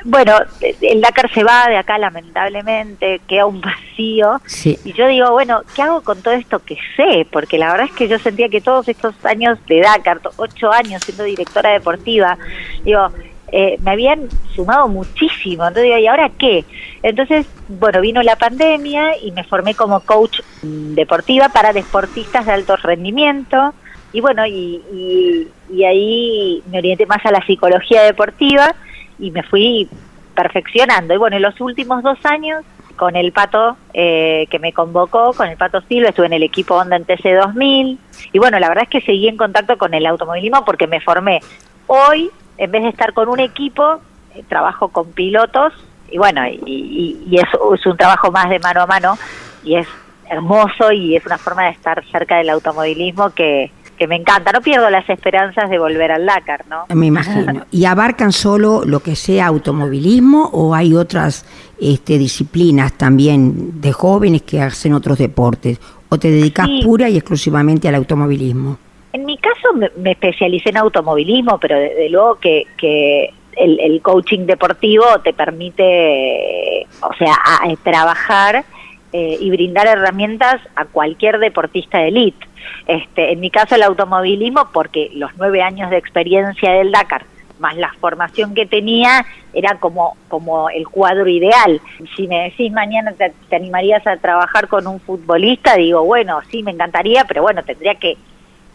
bueno, 0.03 0.33
el 0.81 1.01
Dakar 1.01 1.31
se 1.31 1.43
va 1.43 1.67
de 1.67 1.77
acá 1.77 1.97
lamentablemente, 1.97 3.21
queda 3.27 3.45
un 3.45 3.61
vacío. 3.61 4.41
Y 4.83 4.93
yo 4.93 5.07
digo, 5.07 5.31
bueno, 5.31 5.61
¿qué 5.75 5.83
hago 5.83 6.01
con 6.01 6.21
todo 6.21 6.33
esto 6.33 6.59
que 6.59 6.77
sé? 6.95 7.27
Porque 7.31 7.57
la 7.57 7.71
verdad 7.71 7.88
es 7.88 7.95
que 7.95 8.07
yo 8.07 8.17
sentía 8.19 8.50
que 8.50 8.61
todos 8.61 8.88
estos 8.88 9.13
años 9.25 9.59
de 9.67 9.81
Dakar, 9.81 10.19
ocho 10.38 10.71
años 10.71 11.03
siendo 11.03 11.23
directora 11.23 11.71
deportiva, 11.71 12.38
digo, 12.83 13.09
eh, 13.51 13.77
me 13.81 13.91
habían 13.91 14.29
sumado 14.55 14.88
muchísimo. 14.88 15.63
Entonces 15.67 15.83
digo, 15.83 15.97
¿y 15.97 16.07
ahora 16.07 16.31
qué? 16.38 16.65
Entonces, 17.03 17.45
bueno, 17.67 18.01
vino 18.01 18.23
la 18.23 18.35
pandemia 18.35 19.17
y 19.21 19.31
me 19.31 19.43
formé 19.43 19.75
como 19.75 20.00
coach 20.01 20.39
deportiva 20.63 21.50
para 21.50 21.73
deportistas 21.73 22.45
de 22.45 22.53
alto 22.53 22.75
rendimiento. 22.77 23.73
Y 24.13 24.19
bueno, 24.19 24.45
y, 24.45 25.47
y 25.69 25.83
ahí 25.83 26.63
me 26.71 26.79
orienté 26.79 27.05
más 27.05 27.25
a 27.25 27.31
la 27.31 27.45
psicología 27.45 28.01
deportiva 28.03 28.75
y 29.21 29.31
me 29.31 29.43
fui 29.43 29.87
perfeccionando. 30.35 31.13
Y 31.13 31.17
bueno, 31.17 31.37
en 31.37 31.43
los 31.43 31.61
últimos 31.61 32.03
dos 32.03 32.17
años, 32.25 32.63
con 32.97 33.15
el 33.15 33.31
Pato 33.31 33.77
eh, 33.93 34.47
que 34.49 34.59
me 34.59 34.73
convocó, 34.73 35.33
con 35.33 35.47
el 35.47 35.57
Pato 35.57 35.81
Silva, 35.87 36.09
estuve 36.09 36.25
en 36.25 36.33
el 36.33 36.43
equipo 36.43 36.75
Honda 36.75 36.97
en 36.97 37.05
TC 37.05 37.35
2000. 37.41 37.99
Y 38.33 38.39
bueno, 38.39 38.59
la 38.59 38.67
verdad 38.67 38.83
es 38.83 38.89
que 38.89 39.01
seguí 39.01 39.27
en 39.27 39.37
contacto 39.37 39.77
con 39.77 39.93
el 39.93 40.05
automovilismo 40.05 40.65
porque 40.65 40.87
me 40.87 40.99
formé. 40.99 41.39
Hoy, 41.87 42.29
en 42.57 42.71
vez 42.71 42.83
de 42.83 42.89
estar 42.89 43.13
con 43.13 43.29
un 43.29 43.39
equipo, 43.39 44.01
eh, 44.35 44.43
trabajo 44.49 44.89
con 44.89 45.11
pilotos 45.11 45.73
y 46.09 46.17
bueno, 46.17 46.45
y, 46.45 47.17
y, 47.25 47.37
es 47.37 47.85
un 47.85 47.95
trabajo 47.95 48.31
más 48.31 48.49
de 48.49 48.59
mano 48.59 48.81
a 48.81 48.85
mano 48.85 49.17
y 49.63 49.75
es 49.75 49.87
hermoso 50.29 50.91
y 50.91 51.15
es 51.15 51.25
una 51.25 51.37
forma 51.37 51.63
de 51.63 51.71
estar 51.71 52.03
cerca 52.11 52.37
del 52.37 52.49
automovilismo 52.49 53.29
que, 53.29 53.71
que 54.01 54.08
me 54.08 54.15
encanta. 54.15 54.51
No 54.51 54.62
pierdo 54.62 54.89
las 54.89 55.08
esperanzas 55.08 55.70
de 55.70 55.77
volver 55.77 56.12
al 56.12 56.25
Dakar, 56.25 56.65
¿no? 56.67 56.86
Me 56.96 57.05
imagino. 57.05 57.67
¿Y 57.72 57.86
abarcan 57.86 58.31
solo 58.31 58.81
lo 58.84 59.01
que 59.01 59.15
sea 59.15 59.46
automovilismo 59.46 60.50
o 60.53 60.74
hay 60.74 60.96
otras 60.96 61.46
este, 61.79 62.17
disciplinas 62.17 62.98
también 62.98 63.79
de 63.79 63.91
jóvenes 63.91 64.41
que 64.41 64.60
hacen 64.60 64.93
otros 64.93 65.20
deportes? 65.20 65.79
¿O 66.10 66.17
te 66.17 66.31
dedicas 66.31 66.67
pura 66.84 67.10
y 67.10 67.17
exclusivamente 67.17 67.88
al 67.89 67.93
automovilismo? 67.93 68.79
En 69.13 69.24
mi 69.24 69.38
caso 69.38 69.72
me, 69.75 70.10
especialicé 70.10 70.70
en 70.70 70.77
automovilismo, 70.77 71.60
pero 71.60 71.77
desde 71.77 72.10
luego 72.10 72.39
que, 72.39 72.65
que 72.79 73.31
el, 73.55 74.01
coaching 74.01 74.48
deportivo 74.48 75.03
te 75.24 75.31
permite, 75.34 76.88
o 77.01 77.13
sea, 77.20 77.36
trabajar 77.84 78.65
eh, 79.13 79.37
y 79.39 79.49
brindar 79.49 79.87
herramientas 79.87 80.61
a 80.75 80.85
cualquier 80.85 81.39
deportista 81.39 81.99
de 81.99 82.07
élite. 82.07 82.47
Este, 82.87 83.33
en 83.33 83.41
mi 83.41 83.49
caso 83.49 83.75
el 83.75 83.83
automovilismo, 83.83 84.69
porque 84.71 85.09
los 85.13 85.31
nueve 85.37 85.61
años 85.61 85.89
de 85.89 85.97
experiencia 85.97 86.71
del 86.71 86.91
Dakar, 86.91 87.25
más 87.59 87.75
la 87.75 87.93
formación 87.99 88.53
que 88.53 88.65
tenía, 88.65 89.25
era 89.53 89.75
como, 89.75 90.15
como 90.29 90.69
el 90.69 90.87
cuadro 90.87 91.27
ideal. 91.27 91.81
Si 92.15 92.27
me 92.27 92.43
decís 92.43 92.71
mañana 92.71 93.11
te, 93.13 93.55
animarías 93.55 94.05
a 94.07 94.15
trabajar 94.17 94.67
con 94.67 94.87
un 94.87 94.99
futbolista, 94.99 95.75
digo, 95.75 96.03
bueno, 96.05 96.39
sí, 96.49 96.63
me 96.63 96.71
encantaría, 96.71 97.25
pero 97.25 97.41
bueno, 97.41 97.63
tendría 97.63 97.95
que, 97.95 98.17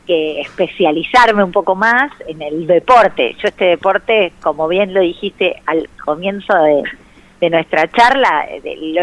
que 0.07 0.41
especializarme 0.43 1.43
un 1.43 1.53
poco 1.53 1.75
más 1.75 2.13
en 2.29 2.43
el 2.43 2.67
deporte. 2.67 3.35
Yo 3.43 3.49
este 3.49 3.65
deporte, 3.65 4.33
como 4.43 4.69
bien 4.69 4.93
lo 4.93 5.01
dijiste 5.01 5.63
al 5.67 5.89
comienzo 6.05 6.55
de, 6.55 6.83
de 7.47 7.51
nuestra 7.51 7.89
charla, 7.89 8.45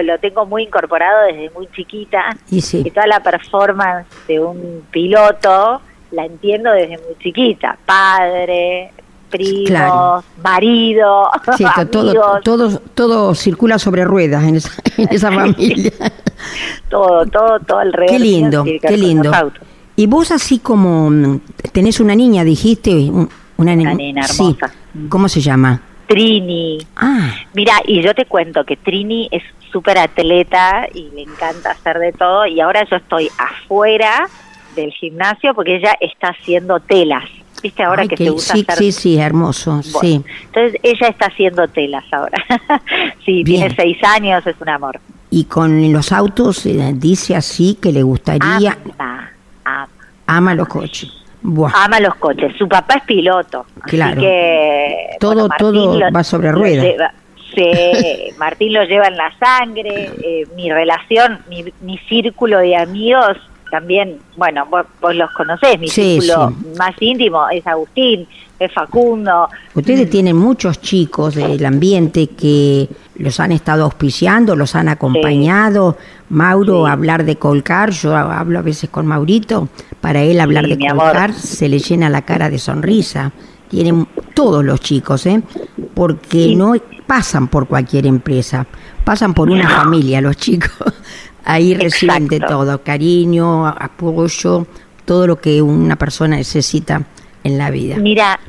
lo, 0.04 0.20
tengo 0.20 0.46
muy 0.46 0.64
incorporado 0.64 1.28
desde 1.28 1.50
muy 1.52 1.68
chiquita 1.68 2.36
y, 2.52 2.62
toda 2.92 3.08
la 3.08 3.22
performance 3.22 4.06
de 4.28 4.40
un 4.40 4.84
piloto 4.92 5.82
la 6.12 6.26
entiendo 6.26 6.72
desde 6.72 6.98
muy 6.98 7.18
chiquita, 7.20 7.78
padre, 7.86 8.92
primos, 9.30 10.26
marido, 10.44 11.30
sí, 11.58 11.64
todo, 11.92 12.42
todo, 12.44 12.80
todo 12.94 13.34
circula 13.34 13.80
sobre 13.80 14.04
ruedas 14.04 14.44
en 14.44 14.58
esa, 14.58 14.72
en 14.98 15.08
esa 15.10 15.32
familia. 15.32 15.92
todo, 16.90 17.26
todo, 17.26 17.60
todo 17.62 17.80
alrededor. 17.80 18.18
Qué 18.18 18.20
lindo, 18.20 18.64
qué 18.64 18.98
lindo. 18.98 19.32
Y 19.96 20.08
vos 20.08 20.32
así 20.32 20.60
como 20.60 21.10
mm, 21.10 21.40
tenés 21.72 22.00
una 22.00 22.14
niña, 22.14 22.44
dijiste, 22.44 22.92
una, 22.92 23.28
una 23.58 23.76
nena 23.76 24.26
hermosa. 24.26 24.72
¿Cómo 25.10 25.30
se 25.30 25.40
llama? 25.40 25.82
Trini. 26.14 26.78
Ah. 26.96 27.34
Mira, 27.54 27.74
y 27.86 28.02
yo 28.02 28.14
te 28.14 28.26
cuento 28.26 28.64
que 28.64 28.78
Trini 28.78 29.28
es 29.32 29.44
súper 29.72 29.98
atleta 29.98 30.88
y 30.94 31.10
le 31.16 31.24
encanta 31.24 31.72
hacer 31.72 31.98
de 31.98 32.12
todo 32.12 32.46
y 32.46 32.62
ahora 32.62 32.86
yo 32.90 32.98
estoy 32.98 33.30
afuera 33.38 34.28
del 34.76 34.92
gimnasio 34.92 35.56
porque 35.56 35.78
ella 35.78 35.96
está 36.00 36.30
haciendo 36.30 36.80
telas. 36.80 37.24
¿Viste 37.64 37.82
ahora 37.82 38.06
que, 38.08 38.18
se 38.18 38.30
usa 38.30 38.56
sí, 38.56 38.66
Sí, 38.78 38.92
sí, 38.92 39.18
hermoso, 39.18 39.82
sí. 39.82 40.22
Entonces 40.46 40.80
ella 40.84 41.08
está 41.08 41.28
haciendo 41.28 41.68
telas 41.68 42.04
ahora. 42.12 42.38
sí, 43.26 43.44
tiene 43.44 43.74
seis 43.76 43.98
años, 44.04 44.46
es 44.46 44.56
un 44.60 44.70
amor. 44.70 45.00
Y 45.32 45.46
con 45.46 45.92
los 45.92 46.12
autos 46.12 46.66
eh, 46.66 46.92
dice 46.94 47.36
así 47.36 47.80
que 47.82 47.92
le 47.92 48.04
gustaría... 48.04 48.78
Ama, 48.98 49.32
ama, 49.64 49.90
ama 50.28 50.54
los 50.54 50.68
coches 50.68 51.23
ama 51.74 52.00
los 52.00 52.16
coches. 52.16 52.54
Su 52.58 52.68
papá 52.68 52.96
es 52.96 53.04
piloto. 53.04 53.66
Claro. 53.84 54.14
Así 54.14 54.22
que, 54.22 55.18
todo, 55.20 55.50
todo 55.58 56.00
va 56.14 56.24
sobre 56.24 56.52
ruedas. 56.52 57.14
Sí, 57.54 58.32
Martín 58.38 58.74
lo 58.74 58.84
lleva 58.84 59.08
en 59.08 59.18
la 59.18 59.32
sangre. 59.38 60.12
Eh, 60.24 60.48
mi 60.56 60.72
relación, 60.72 61.40
mi, 61.50 61.66
mi 61.82 61.98
círculo 62.10 62.60
de 62.60 62.76
amigos 62.76 63.38
también, 63.74 64.20
bueno, 64.38 64.68
vos, 64.68 65.16
los 65.16 65.32
conocés, 65.32 65.80
mi 65.80 65.88
círculo 65.88 66.54
más 66.78 66.94
íntimo 67.00 67.50
es 67.50 67.66
Agustín, 67.66 68.28
es 68.66 68.74
Facundo. 68.74 69.50
Ustedes 69.74 70.10
tienen 70.10 70.36
muchos 70.36 70.82
chicos 70.82 71.36
del 71.36 71.66
ambiente 71.66 72.28
que 72.28 72.88
los 73.16 73.40
han 73.40 73.52
estado 73.52 73.84
auspiciando, 73.84 74.56
los 74.56 74.76
han 74.76 74.90
acompañado. 74.90 75.98
Mauro, 76.30 76.88
hablar 76.88 77.26
de 77.26 77.36
Colcar, 77.36 77.92
yo 77.92 78.16
hablo 78.16 78.60
a 78.60 78.62
veces 78.62 78.90
con 78.90 79.06
Maurito, 79.06 79.70
para 80.02 80.22
él 80.22 80.40
hablar 80.40 80.68
de 80.68 80.78
Colcar 80.78 81.34
se 81.34 81.70
le 81.70 81.80
llena 81.80 82.10
la 82.10 82.24
cara 82.24 82.50
de 82.50 82.60
sonrisa. 82.60 83.32
Tienen 83.70 84.08
todos 84.34 84.64
los 84.64 84.80
chicos, 84.82 85.26
¿eh? 85.26 85.42
Porque 85.94 86.56
no 86.56 86.74
pasan 87.08 87.48
por 87.48 87.68
cualquier 87.68 88.06
empresa, 88.06 88.66
pasan 89.04 89.34
por 89.34 89.50
una 89.50 89.70
familia 89.70 90.22
los 90.22 90.38
chicos. 90.38 90.72
Ahí 91.46 91.74
reciben 91.74 92.28
de 92.28 92.40
todo, 92.40 92.84
cariño, 92.84 93.68
apoyo, 93.68 94.66
todo 95.06 95.28
lo 95.28 95.42
que 95.42 95.62
una 95.62 95.98
persona 95.98 96.38
necesita 96.38 97.04
en 97.44 97.58
la 97.58 97.70
vida. 97.70 97.98
Mira, 97.98 98.40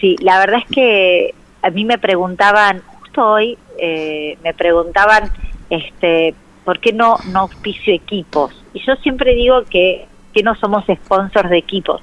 sí, 0.00 0.16
la 0.20 0.38
verdad 0.38 0.60
es 0.66 0.74
que 0.74 1.34
a 1.62 1.70
mí 1.70 1.84
me 1.84 1.98
preguntaban, 1.98 2.82
justo 3.00 3.26
hoy, 3.26 3.58
eh, 3.78 4.38
me 4.42 4.54
preguntaban, 4.54 5.30
este, 5.68 6.34
¿por 6.64 6.80
qué 6.80 6.92
no, 6.92 7.16
no 7.32 7.40
auspicio 7.40 7.94
equipos? 7.94 8.52
Y 8.72 8.80
yo 8.84 8.94
siempre 8.96 9.34
digo 9.34 9.62
que, 9.64 10.06
que 10.32 10.42
no 10.42 10.54
somos 10.56 10.84
sponsors 10.86 11.50
de 11.50 11.58
equipos. 11.58 12.00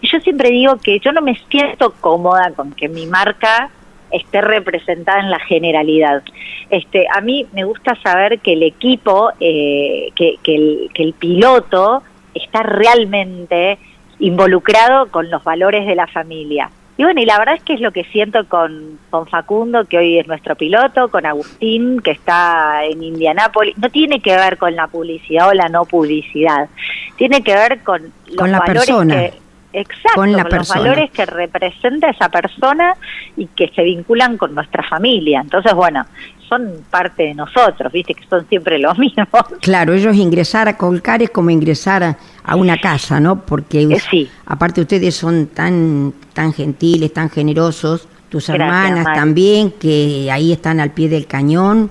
Y 0.00 0.08
yo 0.08 0.20
siempre 0.20 0.50
digo 0.50 0.76
que 0.78 0.98
yo 1.00 1.12
no 1.12 1.22
me 1.22 1.36
siento 1.50 1.94
cómoda 2.00 2.52
con 2.54 2.72
que 2.72 2.88
mi 2.88 3.06
marca 3.06 3.70
esté 4.10 4.40
representada 4.40 5.20
en 5.20 5.30
la 5.30 5.38
generalidad. 5.40 6.22
Este, 6.70 7.06
a 7.14 7.20
mí 7.20 7.46
me 7.52 7.64
gusta 7.64 7.94
saber 8.02 8.40
que 8.40 8.54
el 8.54 8.62
equipo, 8.62 9.30
eh, 9.40 10.10
que, 10.14 10.36
que, 10.42 10.88
que 10.94 11.02
el 11.02 11.12
piloto 11.12 12.02
está 12.34 12.62
realmente 12.62 13.78
involucrado 14.18 15.10
con 15.10 15.30
los 15.30 15.44
valores 15.44 15.86
de 15.86 15.94
la 15.94 16.06
familia. 16.06 16.70
Y 16.98 17.04
bueno, 17.04 17.20
y 17.22 17.26
la 17.26 17.38
verdad 17.38 17.54
es 17.54 17.62
que 17.62 17.74
es 17.74 17.80
lo 17.80 17.92
que 17.92 18.02
siento 18.04 18.46
con, 18.48 18.98
con 19.08 19.26
Facundo, 19.28 19.84
que 19.86 19.98
hoy 19.98 20.18
es 20.18 20.26
nuestro 20.26 20.56
piloto, 20.56 21.08
con 21.08 21.24
Agustín, 21.24 22.00
que 22.00 22.10
está 22.10 22.84
en 22.84 23.04
Indianápolis. 23.04 23.78
No 23.78 23.88
tiene 23.88 24.20
que 24.20 24.34
ver 24.34 24.58
con 24.58 24.74
la 24.74 24.88
publicidad 24.88 25.48
o 25.48 25.54
la 25.54 25.68
no 25.68 25.84
publicidad. 25.84 26.68
Tiene 27.16 27.42
que 27.44 27.54
ver 27.54 27.84
con 27.84 28.02
los 28.26 28.36
con 28.36 28.50
la 28.50 28.58
valores 28.58 28.86
persona. 28.86 29.14
que 29.14 29.48
Exacto, 29.72 30.12
con, 30.14 30.32
los 30.32 30.68
valores 30.68 31.10
que 31.10 31.26
representa 31.26 32.08
esa 32.08 32.30
persona 32.30 32.94
y 33.36 33.46
que 33.48 33.68
se 33.68 33.82
vinculan 33.82 34.38
con 34.38 34.54
nuestra 34.54 34.82
familia. 34.82 35.40
Entonces, 35.40 35.74
bueno, 35.74 36.06
son 36.48 36.84
parte 36.90 37.24
de 37.24 37.34
nosotros, 37.34 37.92
viste 37.92 38.14
que 38.14 38.26
son 38.26 38.48
siempre 38.48 38.78
los 38.78 38.98
mismos. 38.98 39.28
Claro, 39.60 39.92
ellos 39.92 40.16
ingresar 40.16 40.68
a 40.68 40.78
Colcar 40.78 41.22
es 41.22 41.30
como 41.30 41.50
ingresar 41.50 42.02
a, 42.02 42.16
una 42.56 42.78
casa, 42.78 43.20
¿no? 43.20 43.44
Porque 43.44 43.82
eh, 43.82 44.02
sí. 44.10 44.28
aparte 44.46 44.80
ustedes 44.80 45.14
son 45.14 45.46
tan 45.48 46.12
tan 46.32 46.52
gentiles, 46.52 47.12
tan 47.12 47.30
generosos 47.30 48.08
tus 48.28 48.48
hermanas 48.48 49.06
también, 49.14 49.72
que 49.72 50.28
ahí 50.30 50.52
están 50.52 50.80
al 50.80 50.90
pie 50.90 51.08
del 51.08 51.26
cañón. 51.26 51.90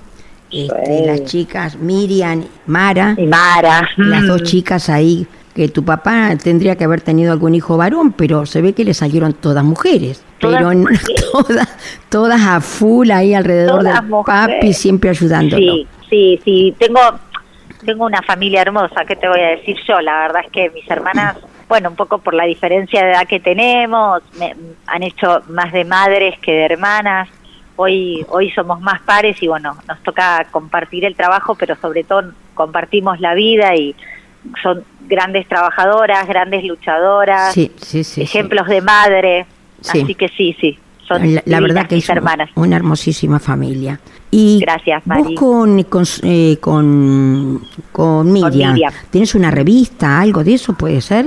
Este, 0.50 1.04
las 1.06 1.24
chicas 1.24 1.76
Miriam, 1.76 2.44
Mara. 2.66 3.14
Y 3.18 3.26
Mara. 3.26 3.88
Las 3.96 4.26
dos 4.26 4.42
mm. 4.42 4.44
chicas 4.44 4.88
ahí, 4.88 5.26
que 5.54 5.68
tu 5.68 5.84
papá 5.84 6.34
tendría 6.42 6.76
que 6.76 6.84
haber 6.84 7.02
tenido 7.02 7.32
algún 7.32 7.54
hijo 7.54 7.76
varón, 7.76 8.12
pero 8.12 8.46
se 8.46 8.62
ve 8.62 8.72
que 8.72 8.84
le 8.84 8.94
salieron 8.94 9.34
todas 9.34 9.64
mujeres. 9.64 10.22
pero 10.40 10.70
todas, 11.32 11.68
todas 12.08 12.40
a 12.40 12.60
full 12.60 13.10
ahí 13.10 13.34
alrededor 13.34 13.82
del 13.82 13.94
papi, 14.24 14.72
siempre 14.72 15.10
ayudándolo. 15.10 15.74
Sí, 15.74 15.86
sí, 16.08 16.40
sí. 16.44 16.74
Tengo, 16.78 17.00
tengo 17.84 18.04
una 18.06 18.22
familia 18.22 18.62
hermosa, 18.62 19.04
¿qué 19.04 19.16
te 19.16 19.28
voy 19.28 19.40
a 19.40 19.48
decir 19.48 19.76
yo? 19.86 20.00
La 20.00 20.20
verdad 20.20 20.42
es 20.44 20.50
que 20.50 20.70
mis 20.70 20.88
hermanas 20.90 21.36
bueno, 21.68 21.90
un 21.90 21.96
poco 21.96 22.18
por 22.18 22.34
la 22.34 22.44
diferencia 22.44 23.04
de 23.04 23.10
edad 23.10 23.26
que 23.26 23.40
tenemos, 23.40 24.22
me, 24.38 24.56
han 24.86 25.02
hecho 25.02 25.42
más 25.48 25.72
de 25.72 25.84
madres 25.84 26.38
que 26.40 26.52
de 26.52 26.64
hermanas. 26.64 27.28
Hoy, 27.76 28.24
hoy 28.30 28.50
somos 28.50 28.80
más 28.80 29.00
pares 29.02 29.40
y 29.42 29.46
bueno, 29.46 29.76
nos 29.86 30.02
toca 30.02 30.46
compartir 30.50 31.04
el 31.04 31.14
trabajo, 31.14 31.54
pero 31.54 31.76
sobre 31.76 32.04
todo 32.04 32.32
compartimos 32.54 33.20
la 33.20 33.34
vida 33.34 33.76
y 33.76 33.94
son 34.62 34.82
grandes 35.06 35.46
trabajadoras, 35.46 36.26
grandes 36.26 36.64
luchadoras, 36.64 37.56
ejemplos 37.56 38.66
de 38.66 38.80
madre. 38.80 39.46
Así 39.82 40.14
que 40.14 40.28
sí, 40.28 40.56
sí, 40.58 40.78
son 41.06 41.22
la, 41.44 41.60
verdad 41.60 41.86
que 41.86 41.96
es 41.96 42.08
hermanas. 42.08 42.50
Una, 42.56 42.76
hermosísima 42.76 43.38
familia. 43.38 44.00
Y 44.30 44.60
Gracias, 44.60 45.02
Vos 45.06 45.28
con, 45.36 45.82
con, 45.84 46.04
eh, 46.22 46.58
con, 46.60 47.62
con 47.92 48.30
Miriam, 48.30 48.76
¿tienes 49.10 49.34
una 49.34 49.50
revista, 49.50 50.20
algo 50.20 50.44
de 50.44 50.54
eso 50.54 50.74
puede 50.74 51.00
ser? 51.00 51.26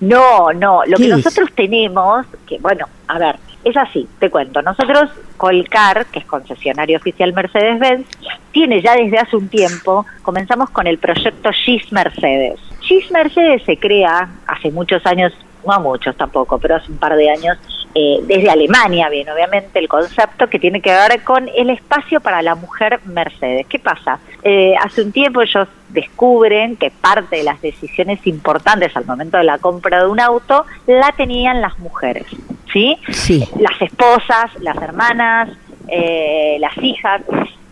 No, 0.00 0.52
no, 0.52 0.82
lo 0.84 0.96
que 0.96 1.06
nosotros 1.06 1.50
tenemos, 1.54 2.26
que 2.46 2.58
bueno, 2.58 2.86
a 3.06 3.18
ver, 3.20 3.36
es 3.64 3.76
así, 3.76 4.08
te 4.18 4.30
cuento. 4.30 4.60
Nosotros, 4.62 5.10
Colcar, 5.36 6.06
que 6.06 6.18
es 6.18 6.24
concesionario 6.24 6.98
oficial 6.98 7.32
Mercedes-Benz, 7.32 8.06
tiene 8.50 8.82
ya 8.82 8.96
desde 8.96 9.18
hace 9.18 9.36
un 9.36 9.48
tiempo, 9.48 10.04
comenzamos 10.22 10.70
con 10.70 10.86
el 10.86 10.98
proyecto 10.98 11.50
GIS 11.52 11.92
Mercedes. 11.92 12.58
GIS 12.80 13.10
Mercedes 13.12 13.62
se 13.64 13.76
crea 13.76 14.28
hace 14.46 14.70
muchos 14.72 15.06
años, 15.06 15.32
no 15.64 15.80
muchos 15.80 16.16
tampoco, 16.16 16.58
pero 16.58 16.76
hace 16.76 16.90
un 16.90 16.98
par 16.98 17.14
de 17.14 17.30
años, 17.30 17.56
eh, 17.94 18.20
desde 18.22 18.50
Alemania, 18.50 19.08
bien, 19.08 19.28
obviamente, 19.28 19.78
el 19.78 19.88
concepto 19.88 20.48
que 20.48 20.58
tiene 20.58 20.80
que 20.80 20.90
ver 20.90 21.22
con 21.22 21.48
el 21.54 21.70
espacio 21.70 22.20
para 22.20 22.42
la 22.42 22.54
mujer 22.54 23.00
Mercedes. 23.04 23.66
¿Qué 23.66 23.78
pasa? 23.78 24.18
Eh, 24.42 24.74
hace 24.80 25.02
un 25.02 25.12
tiempo 25.12 25.42
ellos 25.42 25.68
descubren 25.90 26.76
que 26.76 26.90
parte 26.90 27.36
de 27.36 27.42
las 27.42 27.60
decisiones 27.60 28.26
importantes 28.26 28.96
al 28.96 29.04
momento 29.04 29.36
de 29.36 29.44
la 29.44 29.58
compra 29.58 30.02
de 30.02 30.08
un 30.08 30.20
auto 30.20 30.64
la 30.86 31.12
tenían 31.12 31.60
las 31.60 31.78
mujeres, 31.78 32.26
¿sí? 32.72 32.96
Sí. 33.10 33.46
Las 33.58 33.80
esposas, 33.80 34.50
las 34.60 34.76
hermanas, 34.76 35.50
eh, 35.88 36.56
las 36.60 36.76
hijas, 36.78 37.20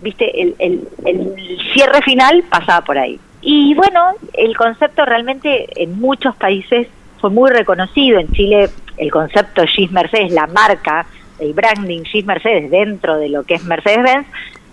viste, 0.03 0.43
el, 0.43 0.55
el, 0.59 0.89
el 1.07 1.59
cierre 1.73 2.03
final 2.03 2.45
pasaba 2.50 2.83
por 2.83 2.99
ahí. 2.99 3.19
Y 3.43 3.75
bueno, 3.75 4.12
el 4.35 4.55
concepto 4.57 5.07
realmente 5.07 5.83
en 5.83 5.99
muchos 5.99 6.37
países 6.37 6.89
fue 7.21 7.31
muy 7.31 7.50
reconocido. 7.50 8.19
En 8.19 8.31
Chile 8.33 8.71
el 8.97 9.11
concepto 9.11 9.67
Gis 9.67 9.91
Mercedes, 9.91 10.33
la 10.33 10.47
marca, 10.47 11.07
el 11.39 11.55
branding 11.55 12.03
Gis 12.05 12.25
Mercedes 12.25 12.71
dentro 12.71 13.17
de 13.17 13.29
lo 13.29 13.45
que 13.45 13.55
es 13.55 13.65
Mercedes-Benz, 13.65 14.27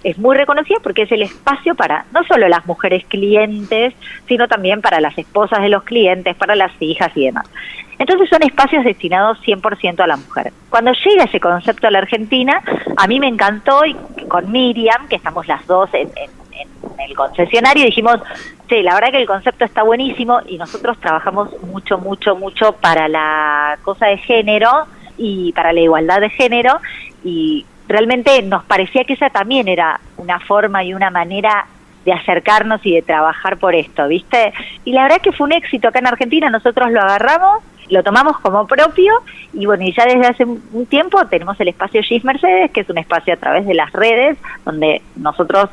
es 0.04 0.18
muy 0.18 0.38
reconocida 0.38 0.78
porque 0.82 1.04
es 1.04 1.12
el 1.12 1.24
espacio 1.24 1.76
para 1.76 2.06
no 2.14 2.24
solo 2.26 2.48
las 2.48 2.66
mujeres 2.66 3.04
clientes, 3.08 3.94
sino 4.28 4.48
también 4.48 4.82
para 4.82 5.02
las 5.02 5.18
esposas 5.18 5.62
de 5.62 5.70
los 5.70 5.84
clientes, 5.84 6.36
para 6.36 6.56
las 6.56 6.72
hijas 6.80 7.12
y 7.16 7.26
demás. 7.26 7.50
Entonces 8.00 8.30
son 8.30 8.44
espacios 8.44 8.84
destinados 8.84 9.40
100% 9.42 10.00
a 10.00 10.08
la 10.08 10.18
mujer. 10.18 10.54
Cuando 10.70 10.92
llega 10.94 11.24
ese 11.24 11.40
concepto 11.40 11.88
a 11.88 11.92
la 11.92 12.00
Argentina, 12.00 12.62
a 12.96 13.08
mí 13.08 13.20
me 13.20 13.28
encantó 13.28 13.86
y 13.86 13.96
con 14.28 14.52
Miriam, 14.52 15.08
que 15.08 15.16
estamos 15.16 15.48
las 15.48 15.66
dos 15.66 15.90
en, 15.94 16.10
en 16.16 16.30
el 17.00 17.16
concesionario 17.16 17.86
dijimos, 17.86 18.20
sí, 18.70 18.82
la 18.82 18.94
verdad 18.96 19.12
que 19.12 19.22
el 19.22 19.28
concepto 19.28 19.66
está 19.66 19.84
buenísimo 19.84 20.40
y 20.48 20.58
nosotros 20.58 20.98
trabajamos 21.00 21.50
mucho, 21.64 21.98
mucho, 21.98 22.36
mucho 22.36 22.74
para 22.74 23.08
la 23.08 23.78
cosa 23.84 24.08
de 24.08 24.18
género 24.18 24.70
y 25.18 25.52
para 25.54 25.74
la 25.74 25.82
igualdad 25.82 26.22
de 26.22 26.30
género 26.30 26.80
y 27.24 27.66
realmente 27.88 28.42
nos 28.44 28.64
parecía 28.66 29.04
que 29.04 29.14
esa 29.14 29.30
también 29.30 29.68
era 29.68 30.00
una 30.18 30.40
forma 30.40 30.84
y 30.84 30.94
una 30.94 31.10
manera 31.10 31.66
de 32.06 32.14
acercarnos 32.14 32.86
y 32.86 32.94
de 32.94 33.02
trabajar 33.02 33.58
por 33.58 33.76
esto, 33.76 34.08
¿viste? 34.08 34.54
Y 34.86 34.94
la 34.94 35.04
verdad 35.04 35.22
que 35.22 35.34
fue 35.34 35.46
un 35.46 35.54
éxito 35.54 35.90
acá 35.90 36.00
en 36.00 36.08
Argentina, 36.08 36.50
nosotros 36.50 36.90
lo 36.92 37.02
agarramos 37.02 37.64
lo 37.90 38.04
tomamos 38.04 38.40
como 38.40 38.68
propio 38.68 39.14
y 39.54 39.66
bueno, 39.66 39.84
y 39.84 39.94
ya 39.94 40.06
desde 40.06 40.28
hace 40.28 40.46
un 40.46 40.86
tiempo 40.88 41.26
tenemos 41.28 41.60
el 41.60 41.70
espacio 41.70 42.02
GIS 42.02 42.24
Mercedes, 42.24 42.72
que 42.72 42.82
es 42.82 42.90
un 42.90 42.98
espacio 42.98 43.34
a 43.34 43.38
través 43.38 43.66
de 43.66 43.74
las 43.74 43.92
redes 43.94 44.38
donde 44.66 45.02
nosotros 45.16 45.70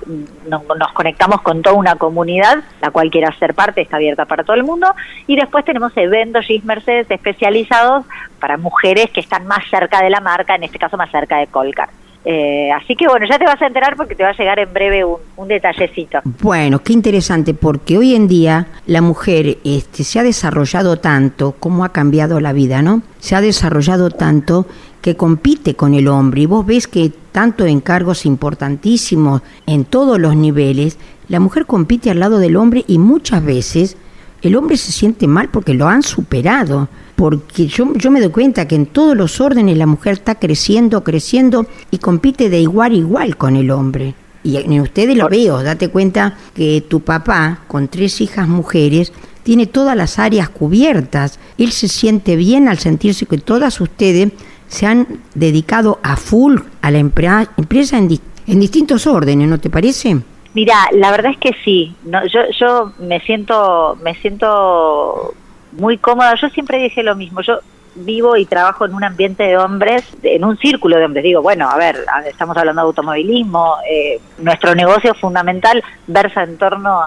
nos, 0.48 0.92
conectamos 0.92 1.42
con 1.42 1.62
toda 1.62 1.76
una 1.76 1.96
comunidad, 1.96 2.62
la 2.80 2.90
cual 2.90 3.10
quiera 3.10 3.36
ser 3.38 3.54
parte, 3.54 3.80
está 3.80 3.96
abierta 3.96 4.24
para 4.24 4.44
todo 4.44 4.56
el 4.56 4.64
mundo, 4.64 4.88
y 5.26 5.36
después 5.36 5.64
tenemos 5.64 5.96
eventos 5.96 6.46
GIS 6.46 6.64
Mercedes 6.64 7.10
especializados 7.10 8.04
para 8.38 8.56
mujeres 8.56 9.10
que 9.10 9.20
están 9.20 9.46
más 9.46 9.68
cerca 9.70 10.02
de 10.02 10.10
la 10.10 10.20
marca, 10.20 10.54
en 10.54 10.64
este 10.64 10.78
caso 10.78 10.96
más 10.96 11.10
cerca 11.10 11.38
de 11.38 11.46
Colcar. 11.46 11.88
Eh, 12.26 12.70
así 12.72 12.96
que 12.96 13.06
bueno, 13.06 13.26
ya 13.28 13.38
te 13.38 13.44
vas 13.44 13.60
a 13.60 13.66
enterar 13.66 13.96
porque 13.96 14.14
te 14.14 14.22
va 14.22 14.30
a 14.30 14.36
llegar 14.36 14.58
en 14.58 14.72
breve 14.72 15.04
un, 15.04 15.48
detallecito. 15.48 16.20
Bueno, 16.40 16.78
qué 16.82 16.94
interesante 16.94 17.52
porque 17.52 17.98
hoy 17.98 18.14
en 18.14 18.28
día 18.28 18.68
la 18.86 19.02
mujer 19.02 19.58
este, 19.62 20.04
se 20.04 20.18
ha 20.18 20.22
desarrollado 20.22 20.96
tanto, 20.96 21.52
como 21.52 21.84
ha 21.84 21.90
cambiado 21.90 22.40
la 22.40 22.54
vida, 22.54 22.80
¿no? 22.80 23.02
Se 23.18 23.36
ha 23.36 23.42
desarrollado 23.42 24.10
tanto 24.10 24.66
que 25.02 25.16
compite 25.16 25.74
con 25.74 25.92
el 25.92 26.08
hombre 26.08 26.42
y 26.42 26.46
vos 26.46 26.64
ves 26.64 26.88
que 26.88 27.12
tanto 27.30 27.66
en 27.66 27.80
cargos 27.80 28.24
importantísimos 28.24 29.42
en 29.66 29.84
todos 29.84 30.18
los 30.18 30.34
niveles, 30.34 30.98
la 31.28 31.40
mujer 31.40 31.66
compite 31.66 32.10
al 32.10 32.20
lado 32.20 32.38
del 32.38 32.56
hombre 32.56 32.84
y 32.86 32.98
muchas 32.98 33.44
veces 33.44 33.98
el 34.40 34.56
hombre 34.56 34.78
se 34.78 34.92
siente 34.92 35.26
mal 35.26 35.50
porque 35.50 35.74
lo 35.74 35.88
han 35.88 36.02
superado 36.02 36.88
porque 37.16 37.66
yo, 37.66 37.92
yo 37.94 38.10
me 38.10 38.20
doy 38.20 38.30
cuenta 38.30 38.66
que 38.66 38.74
en 38.74 38.86
todos 38.86 39.16
los 39.16 39.40
órdenes 39.40 39.76
la 39.78 39.86
mujer 39.86 40.14
está 40.14 40.36
creciendo, 40.36 41.04
creciendo 41.04 41.66
y 41.90 41.98
compite 41.98 42.48
de 42.48 42.60
igual 42.60 42.92
a 42.92 42.96
igual 42.96 43.36
con 43.36 43.56
el 43.56 43.70
hombre. 43.70 44.14
Y 44.42 44.58
en 44.58 44.80
ustedes 44.80 45.16
lo 45.16 45.28
veo, 45.28 45.62
date 45.62 45.88
cuenta 45.88 46.36
que 46.54 46.82
tu 46.82 47.00
papá, 47.00 47.60
con 47.66 47.88
tres 47.88 48.20
hijas 48.20 48.46
mujeres, 48.46 49.12
tiene 49.42 49.66
todas 49.66 49.96
las 49.96 50.18
áreas 50.18 50.50
cubiertas. 50.50 51.38
Él 51.56 51.72
se 51.72 51.88
siente 51.88 52.36
bien 52.36 52.68
al 52.68 52.78
sentirse 52.78 53.26
que 53.26 53.38
todas 53.38 53.80
ustedes 53.80 54.32
se 54.68 54.86
han 54.86 55.20
dedicado 55.34 55.98
a 56.02 56.16
full 56.16 56.58
a 56.82 56.90
la 56.90 56.98
empresa 56.98 57.96
en, 57.96 58.20
en 58.46 58.60
distintos 58.60 59.06
órdenes, 59.06 59.48
¿no 59.48 59.58
te 59.58 59.70
parece? 59.70 60.18
Mira, 60.54 60.88
la 60.92 61.10
verdad 61.10 61.32
es 61.32 61.38
que 61.38 61.52
sí. 61.64 61.94
No, 62.04 62.20
yo, 62.26 62.40
yo 62.58 62.92
me 62.98 63.20
siento, 63.20 63.98
me 64.02 64.14
siento 64.16 65.34
muy 65.74 65.98
cómoda. 65.98 66.34
Yo 66.40 66.48
siempre 66.50 66.78
dije 66.78 67.02
lo 67.02 67.14
mismo, 67.14 67.40
yo 67.40 67.60
vivo 67.94 68.36
y 68.36 68.46
trabajo 68.46 68.84
en 68.84 68.94
un 68.94 69.04
ambiente 69.04 69.44
de 69.44 69.56
hombres, 69.56 70.04
en 70.22 70.44
un 70.44 70.56
círculo 70.58 70.96
de 70.96 71.04
hombres. 71.04 71.24
Digo, 71.24 71.42
bueno, 71.42 71.68
a 71.68 71.76
ver, 71.76 72.04
estamos 72.26 72.56
hablando 72.56 72.82
de 72.82 72.86
automovilismo, 72.86 73.76
eh, 73.88 74.20
nuestro 74.38 74.74
negocio 74.74 75.14
fundamental 75.14 75.82
versa 76.06 76.42
en 76.42 76.58
torno 76.58 77.00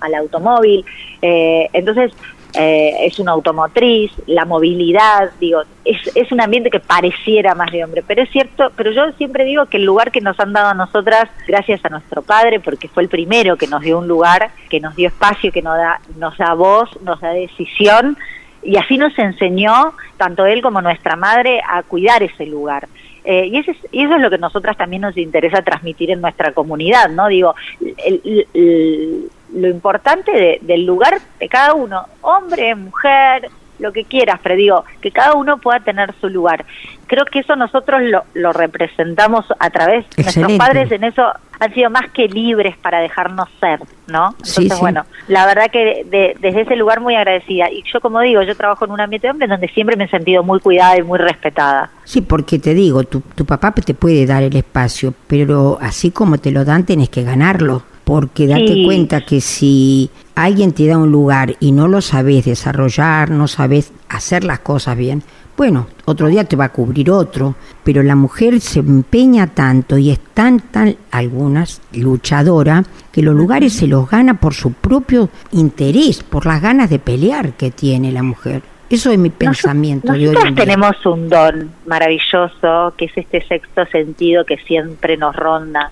al 0.00 0.14
automóvil. 0.14 0.84
Eh, 1.22 1.68
entonces, 1.72 2.12
eh, 2.56 3.06
es 3.06 3.18
una 3.18 3.32
automotriz, 3.32 4.12
la 4.26 4.44
movilidad, 4.44 5.32
digo, 5.40 5.62
es, 5.84 5.98
es 6.14 6.30
un 6.30 6.40
ambiente 6.40 6.70
que 6.70 6.78
pareciera 6.78 7.52
más 7.56 7.72
de 7.72 7.82
hombre, 7.82 8.04
pero 8.06 8.22
es 8.22 8.30
cierto, 8.30 8.70
pero 8.76 8.92
yo 8.92 9.10
siempre 9.18 9.44
digo 9.44 9.66
que 9.66 9.78
el 9.78 9.84
lugar 9.84 10.12
que 10.12 10.20
nos 10.20 10.38
han 10.38 10.52
dado 10.52 10.68
a 10.68 10.74
nosotras, 10.74 11.28
gracias 11.48 11.84
a 11.84 11.88
nuestro 11.88 12.22
padre, 12.22 12.60
porque 12.60 12.86
fue 12.86 13.02
el 13.02 13.08
primero 13.08 13.56
que 13.56 13.66
nos 13.66 13.82
dio 13.82 13.98
un 13.98 14.06
lugar, 14.06 14.52
que 14.70 14.78
nos 14.78 14.94
dio 14.94 15.08
espacio, 15.08 15.50
que 15.50 15.62
nos 15.62 15.76
da, 15.76 16.00
nos 16.16 16.38
da 16.38 16.54
voz, 16.54 16.88
nos 17.02 17.20
da 17.20 17.30
decisión, 17.30 18.16
y 18.64 18.76
así 18.76 18.96
nos 18.98 19.16
enseñó, 19.18 19.92
tanto 20.16 20.46
él 20.46 20.62
como 20.62 20.80
nuestra 20.80 21.16
madre, 21.16 21.60
a 21.68 21.82
cuidar 21.82 22.22
ese 22.22 22.46
lugar. 22.46 22.88
Eh, 23.24 23.46
y, 23.46 23.58
ese 23.58 23.76
y, 23.90 24.04
eso 24.04 24.16
es 24.16 24.20
lo 24.20 24.30
que 24.30 24.38
nosotras 24.38 24.76
también 24.76 25.02
nos 25.02 25.16
interesa 25.16 25.62
transmitir 25.62 26.10
en 26.10 26.20
nuestra 26.20 26.52
comunidad, 26.52 27.08
¿no? 27.08 27.28
Digo, 27.28 27.54
el, 27.80 29.30
lo 29.54 29.68
importante 29.68 30.58
del 30.60 30.84
lugar 30.84 31.20
de 31.38 31.48
cada 31.48 31.74
uno, 31.74 32.06
hombre, 32.20 32.74
mujer, 32.74 33.48
lo 33.78 33.92
que 33.92 34.04
quieras, 34.04 34.40
pero 34.42 34.56
digo, 34.56 34.84
que 35.00 35.10
cada 35.10 35.34
uno 35.34 35.58
pueda 35.58 35.80
tener 35.80 36.12
su 36.20 36.28
lugar. 36.28 36.64
Creo 37.06 37.24
que 37.24 37.40
eso 37.40 37.56
nosotros 37.56 38.02
lo, 38.02 38.24
lo 38.34 38.52
representamos 38.52 39.46
a 39.58 39.70
través, 39.70 40.08
de 40.16 40.22
nuestros 40.22 40.52
padres 40.52 40.92
en 40.92 41.04
eso 41.04 41.32
han 41.64 41.74
sido 41.74 41.90
más 41.90 42.10
que 42.12 42.28
libres 42.28 42.76
para 42.76 43.00
dejarnos 43.00 43.48
ser, 43.60 43.80
¿no? 44.06 44.34
Entonces, 44.38 44.78
bueno, 44.80 45.04
la 45.28 45.46
verdad 45.46 45.70
que 45.70 46.06
desde 46.40 46.60
ese 46.60 46.76
lugar 46.76 47.00
muy 47.00 47.14
agradecida. 47.14 47.70
Y 47.70 47.82
yo, 47.92 48.00
como 48.00 48.20
digo, 48.20 48.42
yo 48.42 48.56
trabajo 48.56 48.84
en 48.84 48.90
un 48.92 49.00
ambiente 49.00 49.26
de 49.26 49.32
hombre 49.32 49.48
donde 49.48 49.68
siempre 49.68 49.96
me 49.96 50.04
he 50.04 50.08
sentido 50.08 50.42
muy 50.42 50.60
cuidada 50.60 50.96
y 50.98 51.02
muy 51.02 51.18
respetada. 51.18 51.90
Sí, 52.04 52.20
porque 52.20 52.58
te 52.58 52.74
digo, 52.74 53.04
tu, 53.04 53.20
tu 53.20 53.44
papá 53.44 53.72
te 53.72 53.94
puede 53.94 54.26
dar 54.26 54.42
el 54.42 54.54
espacio, 54.56 55.14
pero 55.26 55.78
así 55.80 56.10
como 56.10 56.38
te 56.38 56.50
lo 56.50 56.64
dan, 56.64 56.84
tenés 56.84 57.08
que 57.08 57.22
ganarlo 57.22 57.82
porque 58.04 58.46
date 58.46 58.84
cuenta 58.84 59.22
que 59.22 59.40
si 59.40 60.10
alguien 60.34 60.72
te 60.72 60.86
da 60.86 60.98
un 60.98 61.10
lugar 61.10 61.56
y 61.58 61.72
no 61.72 61.88
lo 61.88 62.02
sabes 62.02 62.44
desarrollar, 62.44 63.30
no 63.30 63.48
sabes 63.48 63.92
hacer 64.08 64.44
las 64.44 64.60
cosas 64.60 64.96
bien, 64.96 65.22
bueno, 65.56 65.86
otro 66.04 66.28
día 66.28 66.44
te 66.44 66.56
va 66.56 66.66
a 66.66 66.72
cubrir 66.72 67.10
otro, 67.10 67.54
pero 67.84 68.02
la 68.02 68.16
mujer 68.16 68.60
se 68.60 68.80
empeña 68.80 69.46
tanto 69.46 69.98
y 69.98 70.10
es 70.10 70.18
tan, 70.18 70.60
tan, 70.60 70.96
algunas, 71.10 71.80
luchadora, 71.92 72.82
que 73.12 73.22
los 73.22 73.34
lugares 73.34 73.72
se 73.72 73.86
los 73.86 74.08
gana 74.08 74.40
por 74.40 74.54
su 74.54 74.72
propio 74.72 75.28
interés, 75.52 76.22
por 76.22 76.46
las 76.46 76.60
ganas 76.60 76.90
de 76.90 76.98
pelear 76.98 77.52
que 77.52 77.70
tiene 77.70 78.10
la 78.10 78.22
mujer. 78.22 78.62
Eso 78.90 79.10
es 79.10 79.18
mi 79.18 79.30
pensamiento 79.30 80.12
de 80.12 80.28
hoy 80.28 80.54
tenemos 80.54 81.04
un 81.06 81.28
don 81.28 81.72
maravilloso, 81.86 82.92
que 82.96 83.06
es 83.06 83.16
este 83.16 83.40
sexto 83.46 83.86
sentido 83.86 84.44
que 84.44 84.58
siempre 84.58 85.16
nos 85.16 85.34
ronda, 85.34 85.90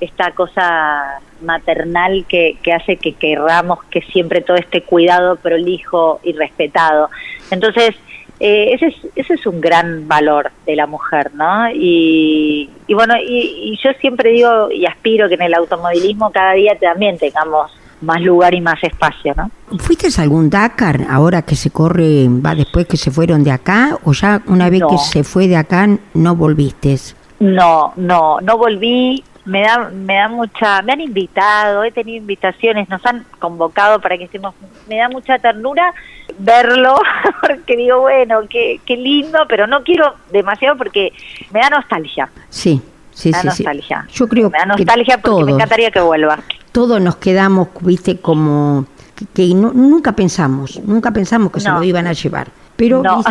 esta 0.00 0.32
cosa 0.32 1.20
maternal 1.40 2.26
que, 2.28 2.58
que 2.62 2.72
hace 2.72 2.96
que 2.96 3.14
querramos 3.14 3.82
que 3.84 4.02
siempre 4.02 4.40
todo 4.40 4.56
esté 4.56 4.82
cuidado, 4.82 5.36
prolijo 5.36 6.20
y 6.22 6.32
respetado. 6.32 7.10
Entonces, 7.50 7.96
eh, 8.40 8.72
ese, 8.72 8.86
es, 8.88 8.96
ese 9.14 9.34
es 9.34 9.46
un 9.46 9.60
gran 9.60 10.08
valor 10.08 10.50
de 10.66 10.76
la 10.76 10.86
mujer, 10.86 11.32
¿no? 11.34 11.70
Y, 11.70 12.68
y 12.86 12.94
bueno, 12.94 13.14
y, 13.16 13.78
yo 13.82 13.90
siempre 14.00 14.30
digo 14.30 14.70
y 14.70 14.86
aspiro 14.86 15.28
que 15.28 15.34
en 15.34 15.42
el 15.42 15.54
automovilismo 15.54 16.30
cada 16.32 16.52
día 16.54 16.76
también 16.78 17.18
tengamos 17.18 17.70
más 18.00 18.20
lugar 18.20 18.54
y 18.54 18.60
más 18.60 18.82
espacio, 18.82 19.34
¿no? 19.36 19.50
¿Fuiste 19.78 20.08
a 20.08 20.22
algún 20.22 20.50
Dakar 20.50 21.06
ahora 21.08 21.42
que 21.42 21.54
se 21.54 21.70
corre, 21.70 22.26
va 22.28 22.54
después 22.54 22.86
que 22.86 22.96
se 22.96 23.10
fueron 23.10 23.44
de 23.44 23.52
acá 23.52 23.98
o 24.04 24.12
ya 24.12 24.42
una 24.46 24.68
vez 24.68 24.82
que 24.88 24.98
se 24.98 25.24
fue 25.24 25.48
de 25.48 25.56
acá 25.56 25.88
no 26.14 26.36
volviste? 26.36 26.96
No, 27.40 27.92
no, 27.96 28.40
no 28.40 28.58
volví 28.58 29.22
me 29.44 29.62
da 29.62 29.90
me 29.90 30.16
da 30.16 30.28
mucha 30.28 30.82
me 30.82 30.92
han 30.92 31.00
invitado 31.00 31.84
he 31.84 31.92
tenido 31.92 32.18
invitaciones 32.18 32.88
nos 32.88 33.04
han 33.04 33.24
convocado 33.38 34.00
para 34.00 34.16
que 34.16 34.24
estemos 34.24 34.54
me 34.88 34.96
da 34.96 35.08
mucha 35.08 35.38
ternura 35.38 35.92
verlo 36.38 36.96
porque 37.42 37.76
digo 37.76 38.00
bueno 38.02 38.40
qué, 38.48 38.80
qué 38.84 38.96
lindo 38.96 39.40
pero 39.48 39.66
no 39.66 39.82
quiero 39.82 40.14
demasiado 40.32 40.76
porque 40.76 41.12
me 41.52 41.60
da 41.60 41.70
nostalgia. 41.70 42.30
Sí 42.48 42.80
sí 43.12 43.28
me 43.28 43.32
da 43.32 43.40
sí, 43.40 43.46
nostalgia. 43.46 44.06
yo 44.12 44.28
creo 44.28 44.50
me 44.50 44.58
da 44.58 44.66
nostalgia 44.66 45.18
porque 45.18 45.44
me 45.44 45.52
encantaría 45.52 45.90
que 45.90 46.00
vuelva. 46.00 46.40
todos 46.72 47.00
nos 47.00 47.16
quedamos 47.16 47.68
viste 47.80 48.18
como 48.18 48.86
que, 49.34 49.46
nunca 49.54 50.12
pensamos 50.12 50.80
nunca 50.84 51.10
pensamos 51.12 51.52
que 51.52 51.60
se 51.60 51.70
lo 51.70 51.82
iban 51.82 52.06
a 52.06 52.12
llevar 52.12 52.48
pero 52.76 53.02
nos 53.02 53.24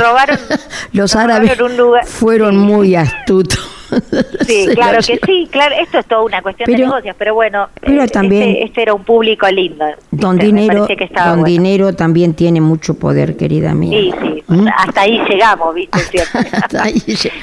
robaron 0.00 0.38
los 0.92 1.16
árabes 1.16 1.58
fueron 2.06 2.58
muy 2.58 2.94
astutos 2.94 3.76
Sí, 4.46 4.68
claro 4.74 4.98
que 4.98 5.18
sí, 5.24 5.48
claro, 5.50 5.74
esto 5.80 5.98
es 5.98 6.06
toda 6.06 6.22
una 6.22 6.42
cuestión 6.42 6.70
de 6.70 6.78
negocios, 6.78 7.16
pero 7.18 7.34
bueno, 7.34 7.68
pero 7.80 8.02
eh, 8.02 8.08
también 8.08 8.42
este, 8.42 8.64
este, 8.64 8.82
era 8.82 8.94
un 8.94 9.04
público 9.04 9.48
lindo. 9.48 9.84
Don 10.10 10.38
Dinero, 10.38 10.86
don 11.24 11.44
Dinero 11.44 11.94
también 11.94 12.34
tiene 12.34 12.60
mucho 12.60 12.98
poder, 12.98 13.36
querida 13.36 13.74
mía. 13.74 13.98
Sí, 13.98 14.14
sí, 14.20 14.44
¿Mm? 14.46 14.68
hasta 14.76 15.00
ahí 15.02 15.20
llegamos, 15.28 15.74
¿viste? 15.74 16.22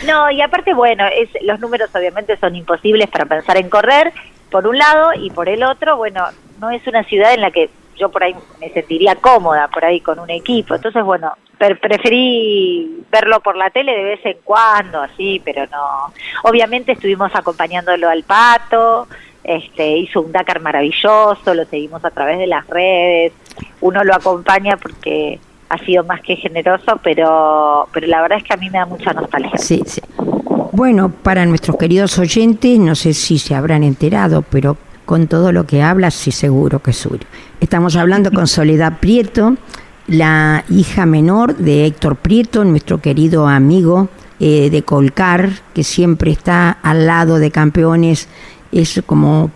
no, 0.06 0.32
y 0.32 0.42
aparte, 0.42 0.74
bueno, 0.74 1.06
es, 1.08 1.30
los 1.44 1.60
números 1.60 1.90
obviamente 1.94 2.38
son 2.38 2.56
imposibles 2.56 3.10
para 3.10 3.26
pensar 3.26 3.58
en 3.58 3.70
correr, 3.70 4.14
por 4.50 4.68
un 4.68 4.78
lado, 4.78 5.12
y 5.20 5.30
por 5.32 5.50
el 5.50 5.64
otro, 5.64 5.98
bueno, 5.98 6.26
no 6.60 6.70
es 6.72 6.86
una 6.88 7.04
ciudad 7.04 7.34
en 7.34 7.42
la 7.42 7.52
que 7.52 7.70
yo 8.04 8.10
por 8.10 8.24
ahí 8.24 8.36
me 8.60 8.70
sentiría 8.70 9.16
cómoda 9.16 9.70
por 9.70 9.86
ahí 9.86 10.02
con 10.02 10.20
un 10.20 10.30
equipo. 10.30 10.76
Entonces, 10.76 11.04
bueno, 11.04 11.32
preferí 11.58 13.06
verlo 13.10 13.40
por 13.40 13.56
la 13.56 13.70
tele 13.70 13.96
de 13.96 14.04
vez 14.04 14.26
en 14.26 14.38
cuando, 14.44 15.02
así, 15.02 15.42
pero 15.44 15.66
no. 15.68 16.14
Obviamente 16.44 16.92
estuvimos 16.92 17.34
acompañándolo 17.34 18.10
al 18.10 18.24
pato, 18.24 19.08
este, 19.44 19.98
hizo 19.98 20.22
un 20.22 20.34
Dakar 20.34 20.60
maravilloso, 20.60 21.54
lo 21.54 21.64
seguimos 21.66 22.04
a 22.04 22.12
través 22.12 22.40
de 22.40 22.48
las 22.48 22.68
redes, 22.68 23.32
uno 23.80 24.04
lo 24.04 24.14
acompaña 24.14 24.76
porque 24.76 25.40
ha 25.70 25.78
sido 25.86 26.04
más 26.04 26.22
que 26.22 26.36
generoso, 26.36 27.00
pero, 27.02 27.88
pero 27.94 28.08
la 28.08 28.22
verdad 28.22 28.40
es 28.40 28.44
que 28.44 28.54
a 28.54 28.58
mí 28.58 28.70
me 28.70 28.80
da 28.80 28.86
mucha 28.86 29.14
nostalgia. 29.14 29.58
Sí, 29.58 29.82
sí. 29.86 30.02
Bueno, 30.74 31.10
para 31.10 31.46
nuestros 31.46 31.78
queridos 31.78 32.20
oyentes, 32.20 32.80
no 32.80 32.96
sé 32.96 33.14
si 33.14 33.38
se 33.38 33.56
habrán 33.56 33.84
enterado, 33.84 34.42
pero 34.42 34.76
con 35.06 35.28
todo 35.28 35.52
lo 35.52 35.66
que 35.66 35.82
hablas, 35.82 36.14
sí 36.14 36.32
seguro 36.32 36.80
que 36.80 36.92
es 36.92 36.98
suyo. 36.98 37.26
Estamos 37.64 37.96
hablando 37.96 38.30
con 38.30 38.46
Soledad 38.46 39.00
Prieto, 39.00 39.56
la 40.08 40.66
hija 40.70 41.06
menor 41.06 41.56
de 41.56 41.86
Héctor 41.86 42.18
Prieto, 42.18 42.66
nuestro 42.66 43.00
querido 43.00 43.48
amigo 43.48 44.10
eh, 44.42 44.70
de 44.70 44.84
Colcar, 44.84 45.50
que 45.74 45.86
siempre 45.86 46.32
está 46.32 46.72
al 46.72 47.08
lado 47.08 47.40
de 47.40 47.52
campeones, 47.52 48.28
es 48.74 49.02
como, 49.06 49.50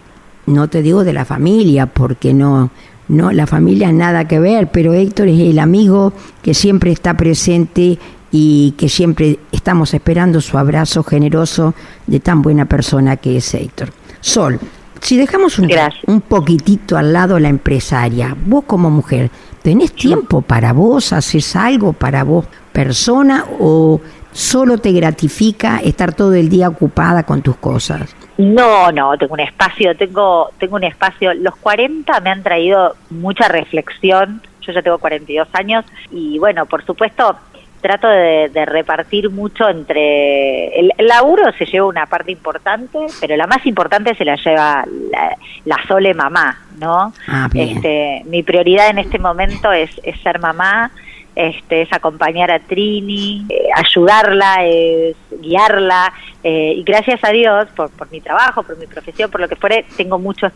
no 0.46 0.70
te 0.70 0.82
digo 0.82 1.04
de 1.04 1.12
la 1.12 1.26
familia, 1.26 1.88
porque 1.88 2.34
no, 2.34 2.72
no, 3.10 3.34
la 3.34 3.46
familia 3.46 3.92
nada 3.92 4.26
que 4.26 4.40
ver, 4.40 4.72
pero 4.72 4.94
Héctor 4.94 5.28
es 5.28 5.42
el 5.42 5.60
amigo 5.60 6.14
que 6.42 6.54
siempre 6.54 6.94
está 6.94 7.18
presente 7.18 8.00
y 8.32 8.74
que 8.78 8.88
siempre 8.88 9.38
estamos 9.52 9.94
esperando 9.94 10.40
su 10.40 10.58
abrazo 10.58 11.04
generoso 11.04 11.74
de 12.06 12.22
tan 12.22 12.42
buena 12.42 12.64
persona 12.64 13.18
que 13.18 13.36
es 13.36 13.54
Héctor. 13.54 13.90
Sol, 14.22 14.62
si 15.02 15.18
dejamos 15.18 15.60
un, 15.60 15.70
un 16.08 16.22
poquitito 16.22 16.98
al 16.98 17.14
lado 17.14 17.40
la 17.40 17.50
empresaria, 17.50 18.36
vos 18.46 18.64
como 18.66 18.90
mujer, 18.90 19.30
¿tenés 19.62 19.94
tiempo 19.94 20.42
para 20.42 20.74
vos? 20.74 21.14
¿Haces 21.14 21.56
algo 21.56 21.94
para 21.94 22.24
vos 22.24 22.46
persona 22.72 23.46
o 23.60 24.00
solo 24.32 24.78
te 24.78 24.92
gratifica 24.92 25.80
estar 25.80 26.14
todo 26.14 26.34
el 26.36 26.48
día 26.50 26.70
ocupada 26.70 27.24
con 27.24 27.42
tus 27.42 27.56
cosas? 27.58 28.16
No, 28.38 28.92
no, 28.92 29.18
tengo 29.18 29.34
un 29.34 29.40
espacio, 29.40 29.96
tengo, 29.96 30.52
tengo 30.60 30.76
un 30.76 30.84
espacio. 30.84 31.34
Los 31.34 31.56
40 31.56 32.20
me 32.22 32.30
han 32.30 32.44
traído 32.44 32.96
mucha 33.10 33.48
reflexión. 33.48 34.42
Yo 34.62 34.74
ya 34.74 34.82
tengo 34.82 35.00
42 35.00 35.48
años 35.54 35.86
y 36.12 36.38
bueno, 36.38 36.66
por 36.66 36.86
supuesto, 36.86 37.36
trato 37.82 38.08
de, 38.08 38.66
repartir 38.66 39.30
mucho 39.30 39.70
entre 39.70 40.80
el, 40.80 40.92
laburo 40.98 41.52
se 41.58 41.66
lleva 41.66 41.88
una 41.88 42.06
parte 42.06 42.32
importante 42.32 43.00
pero 43.20 43.36
la 43.36 43.48
más 43.48 43.66
importante 43.66 44.16
se 44.16 44.26
la 44.26 44.36
lleva 44.36 44.86
la, 45.66 45.78
sole 45.88 46.14
mamá 46.14 46.66
no 46.80 47.14
ah, 47.28 47.48
este 47.54 48.24
mi 48.26 48.44
prioridad 48.44 48.90
en 48.90 49.00
este 49.00 49.20
momento 49.20 49.72
es, 49.72 49.90
es 50.04 50.20
ser 50.22 50.40
mamá 50.40 50.92
este, 51.38 51.84
es 51.84 51.94
acompañar 51.94 52.50
a 52.50 52.58
Trini, 52.58 53.46
eh, 53.48 53.68
ayudarla, 53.76 54.66
es 54.66 55.16
guiarla, 55.40 56.12
eh, 56.44 56.74
y 56.76 56.82
gracias 56.82 57.24
a 57.24 57.30
Dios 57.30 57.68
por, 57.76 57.92
por 57.92 58.12
mi 58.12 58.22
trabajo, 58.22 58.64
por 58.64 58.76
mi 58.80 58.88
profesión, 58.88 59.30
por 59.30 59.42
lo 59.42 59.48
que 59.48 59.56
fuere, 59.56 59.86
tengo 59.96 60.18
mucho 60.18 60.48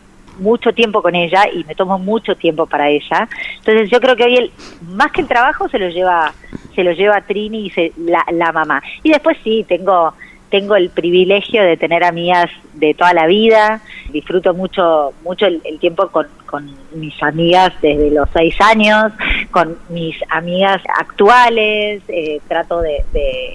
mucho 0.42 0.72
tiempo 0.72 1.00
con 1.00 1.14
ella 1.14 1.44
y 1.52 1.64
me 1.64 1.74
tomo 1.74 1.98
mucho 1.98 2.34
tiempo 2.36 2.66
para 2.66 2.88
ella. 2.88 3.28
Entonces 3.58 3.90
yo 3.90 4.00
creo 4.00 4.16
que 4.16 4.24
hoy 4.24 4.36
el, 4.36 4.52
más 4.94 5.12
que 5.12 5.22
el 5.22 5.28
trabajo 5.28 5.68
se 5.68 5.78
lo 5.78 5.88
lleva 5.88 6.32
se 6.74 6.82
lo 6.82 6.92
lleva 6.92 7.20
Trini 7.20 7.66
y 7.66 7.70
se, 7.70 7.92
la, 7.98 8.24
la 8.32 8.52
mamá. 8.52 8.82
Y 9.02 9.10
después 9.10 9.36
sí, 9.44 9.64
tengo 9.68 10.14
tengo 10.52 10.76
el 10.76 10.90
privilegio 10.90 11.62
de 11.62 11.78
tener 11.78 12.04
amigas 12.04 12.50
de 12.74 12.92
toda 12.92 13.14
la 13.14 13.26
vida, 13.26 13.80
disfruto 14.10 14.52
mucho 14.52 15.14
mucho 15.24 15.46
el, 15.46 15.62
tiempo 15.80 16.08
con, 16.08 16.26
con, 16.44 16.70
mis 16.94 17.20
amigas 17.22 17.72
desde 17.80 18.10
los 18.10 18.28
seis 18.34 18.54
años, 18.60 19.12
con 19.50 19.78
mis 19.88 20.14
amigas 20.28 20.82
actuales, 21.00 22.02
eh, 22.08 22.38
trato 22.46 22.82
de, 22.82 23.02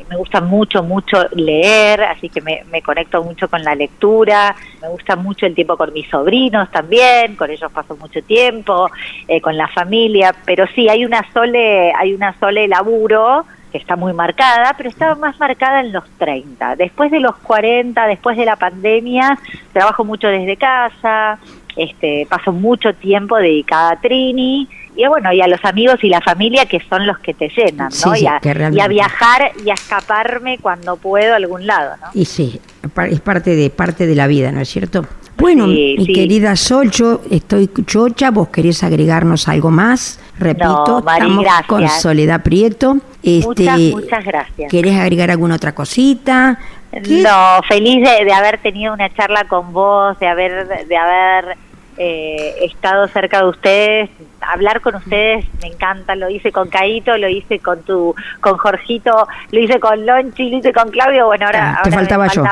me 0.09 0.17
gusta 0.17 0.41
mucho, 0.41 0.81
mucho 0.81 1.27
leer, 1.35 2.01
así 2.01 2.29
que 2.29 2.41
me, 2.41 2.63
me, 2.71 2.81
conecto 2.81 3.23
mucho 3.23 3.47
con 3.47 3.61
la 3.63 3.75
lectura, 3.75 4.55
me 4.81 4.87
gusta 4.89 5.15
mucho 5.15 5.45
el 5.45 5.53
tiempo 5.53 5.77
con 5.77 5.93
mis 5.93 6.09
sobrinos 6.09 6.71
también, 6.71 7.35
con 7.35 7.51
ellos 7.51 7.71
paso 7.71 7.95
mucho 7.95 8.23
tiempo, 8.23 8.89
eh, 9.27 9.39
con 9.39 9.55
la 9.55 9.67
familia, 9.67 10.33
pero 10.45 10.65
sí, 10.73 10.89
hay 10.89 11.05
una 11.05 11.23
sole, 11.31 11.93
hay 11.93 12.15
una 12.15 12.33
sole 12.39 12.67
laburo, 12.67 13.45
que 13.71 13.77
está 13.77 13.95
muy 13.95 14.13
marcada, 14.13 14.73
pero 14.77 14.89
estaba 14.89 15.15
más 15.15 15.39
marcada 15.39 15.81
en 15.81 15.91
los 15.91 16.03
30. 16.17 16.75
Después 16.75 17.11
de 17.11 17.19
los 17.19 17.35
40, 17.37 18.07
después 18.07 18.37
de 18.37 18.45
la 18.45 18.55
pandemia, 18.55 19.37
trabajo 19.73 20.03
mucho 20.03 20.27
desde 20.27 20.57
casa, 20.57 21.39
este, 21.75 22.25
paso 22.29 22.51
mucho 22.51 22.93
tiempo 22.93 23.37
dedicada 23.37 23.91
a 23.91 23.99
Trini 23.99 24.67
y 24.95 25.07
bueno, 25.07 25.31
y 25.31 25.41
a 25.41 25.47
los 25.47 25.63
amigos 25.63 26.03
y 26.03 26.09
la 26.09 26.21
familia 26.21 26.65
que 26.65 26.81
son 26.89 27.05
los 27.05 27.19
que 27.19 27.35
te 27.35 27.49
llenan, 27.49 27.91
¿no? 28.03 28.15
y, 28.15 28.25
a, 28.25 28.87
viajar 28.87 29.51
y 29.63 29.69
a 29.69 29.75
escaparme 29.75 30.57
cuando 30.57 30.97
puedo 30.97 31.33
a 31.33 31.35
algún 31.35 31.67
lado, 31.67 31.95
¿no? 32.01 32.07
Y 32.15 32.25
sí, 32.25 32.59
es 33.11 33.21
parte 33.21 33.55
de 33.55 33.69
parte 33.69 34.07
de 34.07 34.15
la 34.15 34.25
vida, 34.25 34.51
¿no 34.51 34.59
es 34.59 34.69
cierto? 34.69 35.05
Bueno, 35.37 35.67
mi 35.67 36.07
querida 36.13 36.55
Sol, 36.55 36.89
yo 36.89 37.21
estoy 37.29 37.69
chocha, 37.85 38.31
vos 38.31 38.49
querés 38.49 38.83
agregarnos 38.83 39.47
algo 39.47 39.69
más. 39.69 40.19
Repito, 40.39 40.99
estamos 40.99 41.45
con 41.67 41.87
Soledad 41.87 42.41
Prieto. 42.43 42.97
Este, 43.21 43.91
muchas, 43.91 44.23
gracias. 44.23 44.71
¿Querés 44.71 44.99
agregar 44.99 45.31
alguna 45.31 45.55
otra 45.55 45.73
cosita? 45.75 46.59
No, 46.91 47.61
feliz 47.67 48.01
de, 48.01 48.25
de, 48.25 48.33
haber 48.33 48.59
tenido 48.59 48.93
una 48.93 49.13
charla 49.13 49.43
con 49.43 49.73
vos, 49.73 50.17
de 50.19 50.27
haber, 50.27 50.87
de 50.87 50.97
haber 50.97 51.57
eh, 51.97 52.55
estado 52.61 53.07
cerca 53.07 53.41
de 53.41 53.49
ustedes, 53.49 54.09
hablar 54.41 54.81
con 54.81 54.95
ustedes 54.95 55.45
me 55.61 55.67
encanta, 55.67 56.15
lo 56.15 56.29
hice 56.29 56.51
con 56.51 56.69
Caito, 56.69 57.17
lo 57.17 57.27
hice 57.27 57.59
con 57.59 57.81
tu, 57.83 58.13
con 58.39 58.57
Jorgito, 58.57 59.27
lo 59.51 59.59
hice 59.59 59.79
con 59.79 60.05
Lonchi, 60.05 60.49
lo 60.49 60.57
hice 60.57 60.73
con 60.73 60.89
Claudio, 60.89 61.25
bueno 61.25 61.45
ahora, 61.47 61.77
ah, 61.79 61.81
te 61.83 61.91
faltaba 61.91 62.27
yo, 62.27 62.43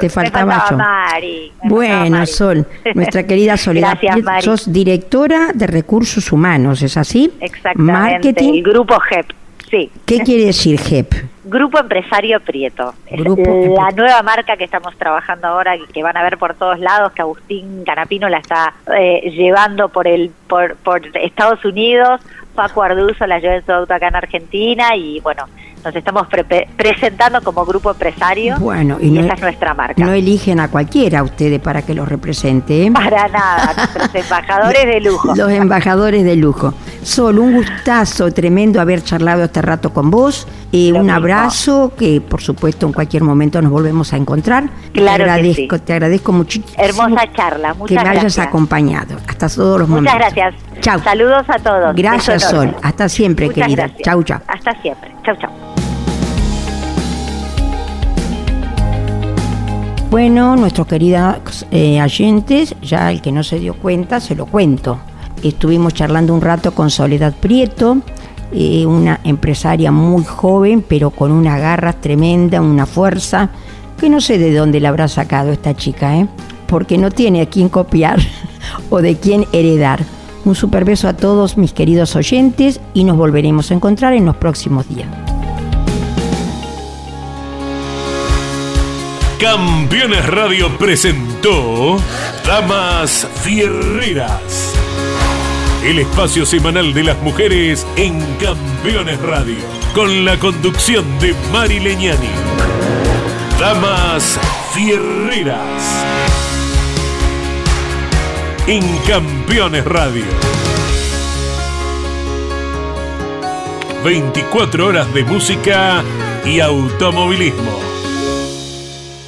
te 0.00 0.08
faltaba, 0.10 0.64
yo. 0.70 0.76
Mari, 0.76 1.52
bueno 1.64 2.26
Sol, 2.26 2.66
nuestra 2.94 3.26
querida 3.26 3.56
Soledad, 3.56 3.98
Gracias, 4.00 4.44
sos 4.44 4.72
directora 4.72 5.48
de 5.54 5.66
recursos 5.66 6.30
humanos, 6.32 6.82
¿es 6.82 6.96
así? 6.96 7.32
Exactamente, 7.40 7.92
Marketing. 7.92 8.54
el 8.54 8.62
grupo 8.62 8.98
GEP. 9.00 9.26
Sí. 9.70 9.90
¿Qué 10.04 10.18
quiere 10.20 10.46
decir 10.46 10.78
GEP? 10.80 11.14
Grupo 11.50 11.80
Empresario 11.80 12.38
Prieto. 12.40 12.94
Es 13.06 13.20
la 13.20 13.90
nueva 13.90 14.22
marca 14.22 14.56
que 14.56 14.62
estamos 14.62 14.96
trabajando 14.96 15.48
ahora, 15.48 15.74
que 15.92 16.02
van 16.02 16.16
a 16.16 16.22
ver 16.22 16.38
por 16.38 16.54
todos 16.54 16.78
lados, 16.78 17.10
que 17.10 17.22
Agustín 17.22 17.82
Canapino 17.84 18.28
la 18.28 18.38
está 18.38 18.72
eh, 18.96 19.28
llevando 19.32 19.88
por 19.88 20.06
el 20.06 20.30
por, 20.46 20.76
por 20.76 21.02
Estados 21.16 21.64
Unidos, 21.64 22.20
Paco 22.54 22.82
Arduzo 22.82 23.26
la 23.26 23.40
lleva 23.40 23.56
en 23.56 23.66
su 23.66 23.72
auto 23.72 23.92
acá 23.92 24.08
en 24.08 24.16
Argentina 24.16 24.94
y 24.94 25.18
bueno, 25.20 25.46
nos 25.84 25.94
estamos 25.96 26.26
pre- 26.28 26.68
presentando 26.76 27.40
como 27.42 27.64
grupo 27.64 27.90
empresario 27.90 28.56
Bueno, 28.58 28.98
y 29.00 29.06
y, 29.06 29.10
no- 29.10 29.20
esa 29.22 29.34
es 29.34 29.40
nuestra 29.40 29.74
marca. 29.74 30.02
No 30.04 30.12
eligen 30.12 30.60
a 30.60 30.68
cualquiera 30.68 31.22
ustedes 31.22 31.58
para 31.60 31.82
que 31.82 31.94
los 31.94 32.08
represente. 32.08 32.86
¿eh? 32.86 32.90
Para 32.92 33.28
nada, 33.28 33.72
nuestros 33.76 34.14
embajadores 34.24 34.86
de 34.86 35.00
lujo. 35.00 35.34
Los 35.34 35.50
embajadores 35.50 36.24
de 36.24 36.36
lujo. 36.36 36.74
Sol, 37.02 37.38
un 37.38 37.54
gustazo 37.54 38.30
tremendo 38.32 38.80
haber 38.80 39.02
charlado 39.02 39.44
este 39.44 39.62
rato 39.62 39.92
con 39.92 40.10
vos. 40.10 40.46
Eh, 40.72 40.92
un 40.92 41.00
mismo. 41.02 41.12
abrazo, 41.14 41.92
que 41.98 42.20
por 42.20 42.40
supuesto 42.42 42.86
en 42.86 42.92
cualquier 42.92 43.24
momento 43.24 43.60
nos 43.60 43.72
volvemos 43.72 44.12
a 44.12 44.16
encontrar. 44.16 44.68
Claro 44.92 45.24
te 45.24 45.24
que 45.24 45.30
agradezco, 45.30 45.76
sí. 45.76 45.82
te 45.84 45.92
agradezco 45.94 46.32
muchísimo 46.32 46.74
Hermosa 46.78 47.32
charla, 47.34 47.72
que 47.72 47.78
muchas 47.78 48.04
me 48.04 48.10
hayas 48.10 48.38
acompañado. 48.38 49.16
Hasta 49.26 49.48
todos 49.48 49.80
los 49.80 49.88
Muchas 49.88 50.14
momentos. 50.14 50.34
gracias. 50.34 50.54
Chau. 50.80 51.00
Saludos 51.02 51.44
a 51.48 51.58
todos. 51.58 51.96
Gracias, 51.96 52.48
Sol. 52.48 52.76
Hasta 52.82 53.08
siempre, 53.08 53.46
Muchas 53.46 53.62
querida. 53.66 53.82
gracias. 53.86 54.02
Chau, 54.04 54.22
chau. 54.22 54.38
Hasta 54.46 54.80
siempre. 54.80 55.10
Chau, 55.24 55.36
chau. 55.36 55.50
Bueno, 60.10 60.56
nuestros 60.56 60.88
queridos 60.88 61.64
eh, 61.70 62.02
oyentes, 62.02 62.74
ya 62.82 63.12
el 63.12 63.22
que 63.22 63.30
no 63.30 63.44
se 63.44 63.60
dio 63.60 63.74
cuenta, 63.74 64.18
se 64.18 64.34
lo 64.34 64.46
cuento. 64.46 64.98
Estuvimos 65.44 65.94
charlando 65.94 66.34
un 66.34 66.40
rato 66.40 66.72
con 66.72 66.90
Soledad 66.90 67.32
Prieto, 67.32 67.98
eh, 68.50 68.84
una 68.86 69.20
empresaria 69.22 69.92
muy 69.92 70.24
joven, 70.24 70.84
pero 70.86 71.10
con 71.10 71.30
una 71.30 71.60
garra 71.60 71.92
tremenda, 71.92 72.60
una 72.60 72.86
fuerza, 72.86 73.50
que 74.00 74.10
no 74.10 74.20
sé 74.20 74.38
de 74.38 74.52
dónde 74.52 74.80
la 74.80 74.88
habrá 74.88 75.06
sacado 75.06 75.52
esta 75.52 75.76
chica, 75.76 76.16
¿eh? 76.16 76.26
porque 76.66 76.98
no 76.98 77.12
tiene 77.12 77.42
a 77.42 77.46
quién 77.46 77.68
copiar 77.68 78.18
o 78.90 79.00
de 79.02 79.16
quién 79.16 79.46
heredar. 79.52 80.00
Un 80.44 80.56
super 80.56 80.84
beso 80.84 81.06
a 81.06 81.12
todos 81.12 81.56
mis 81.56 81.72
queridos 81.72 82.16
oyentes 82.16 82.80
y 82.94 83.04
nos 83.04 83.16
volveremos 83.16 83.70
a 83.70 83.74
encontrar 83.74 84.14
en 84.14 84.26
los 84.26 84.36
próximos 84.36 84.88
días. 84.88 85.29
Campeones 89.40 90.26
Radio 90.26 90.68
presentó 90.76 91.96
Damas 92.46 93.26
Fierreras. 93.42 94.74
El 95.82 95.98
espacio 95.98 96.44
semanal 96.44 96.92
de 96.92 97.04
las 97.04 97.18
mujeres 97.22 97.86
en 97.96 98.20
Campeones 98.36 99.18
Radio. 99.22 99.56
Con 99.94 100.26
la 100.26 100.38
conducción 100.38 101.06
de 101.20 101.34
Mari 101.50 101.80
Leñani. 101.80 102.28
Damas 103.58 104.38
Fierreras. 104.74 106.04
En 108.66 108.82
Campeones 109.08 109.86
Radio. 109.86 110.26
24 114.04 114.86
horas 114.86 115.14
de 115.14 115.24
música 115.24 116.04
y 116.44 116.60
automovilismo. 116.60 117.89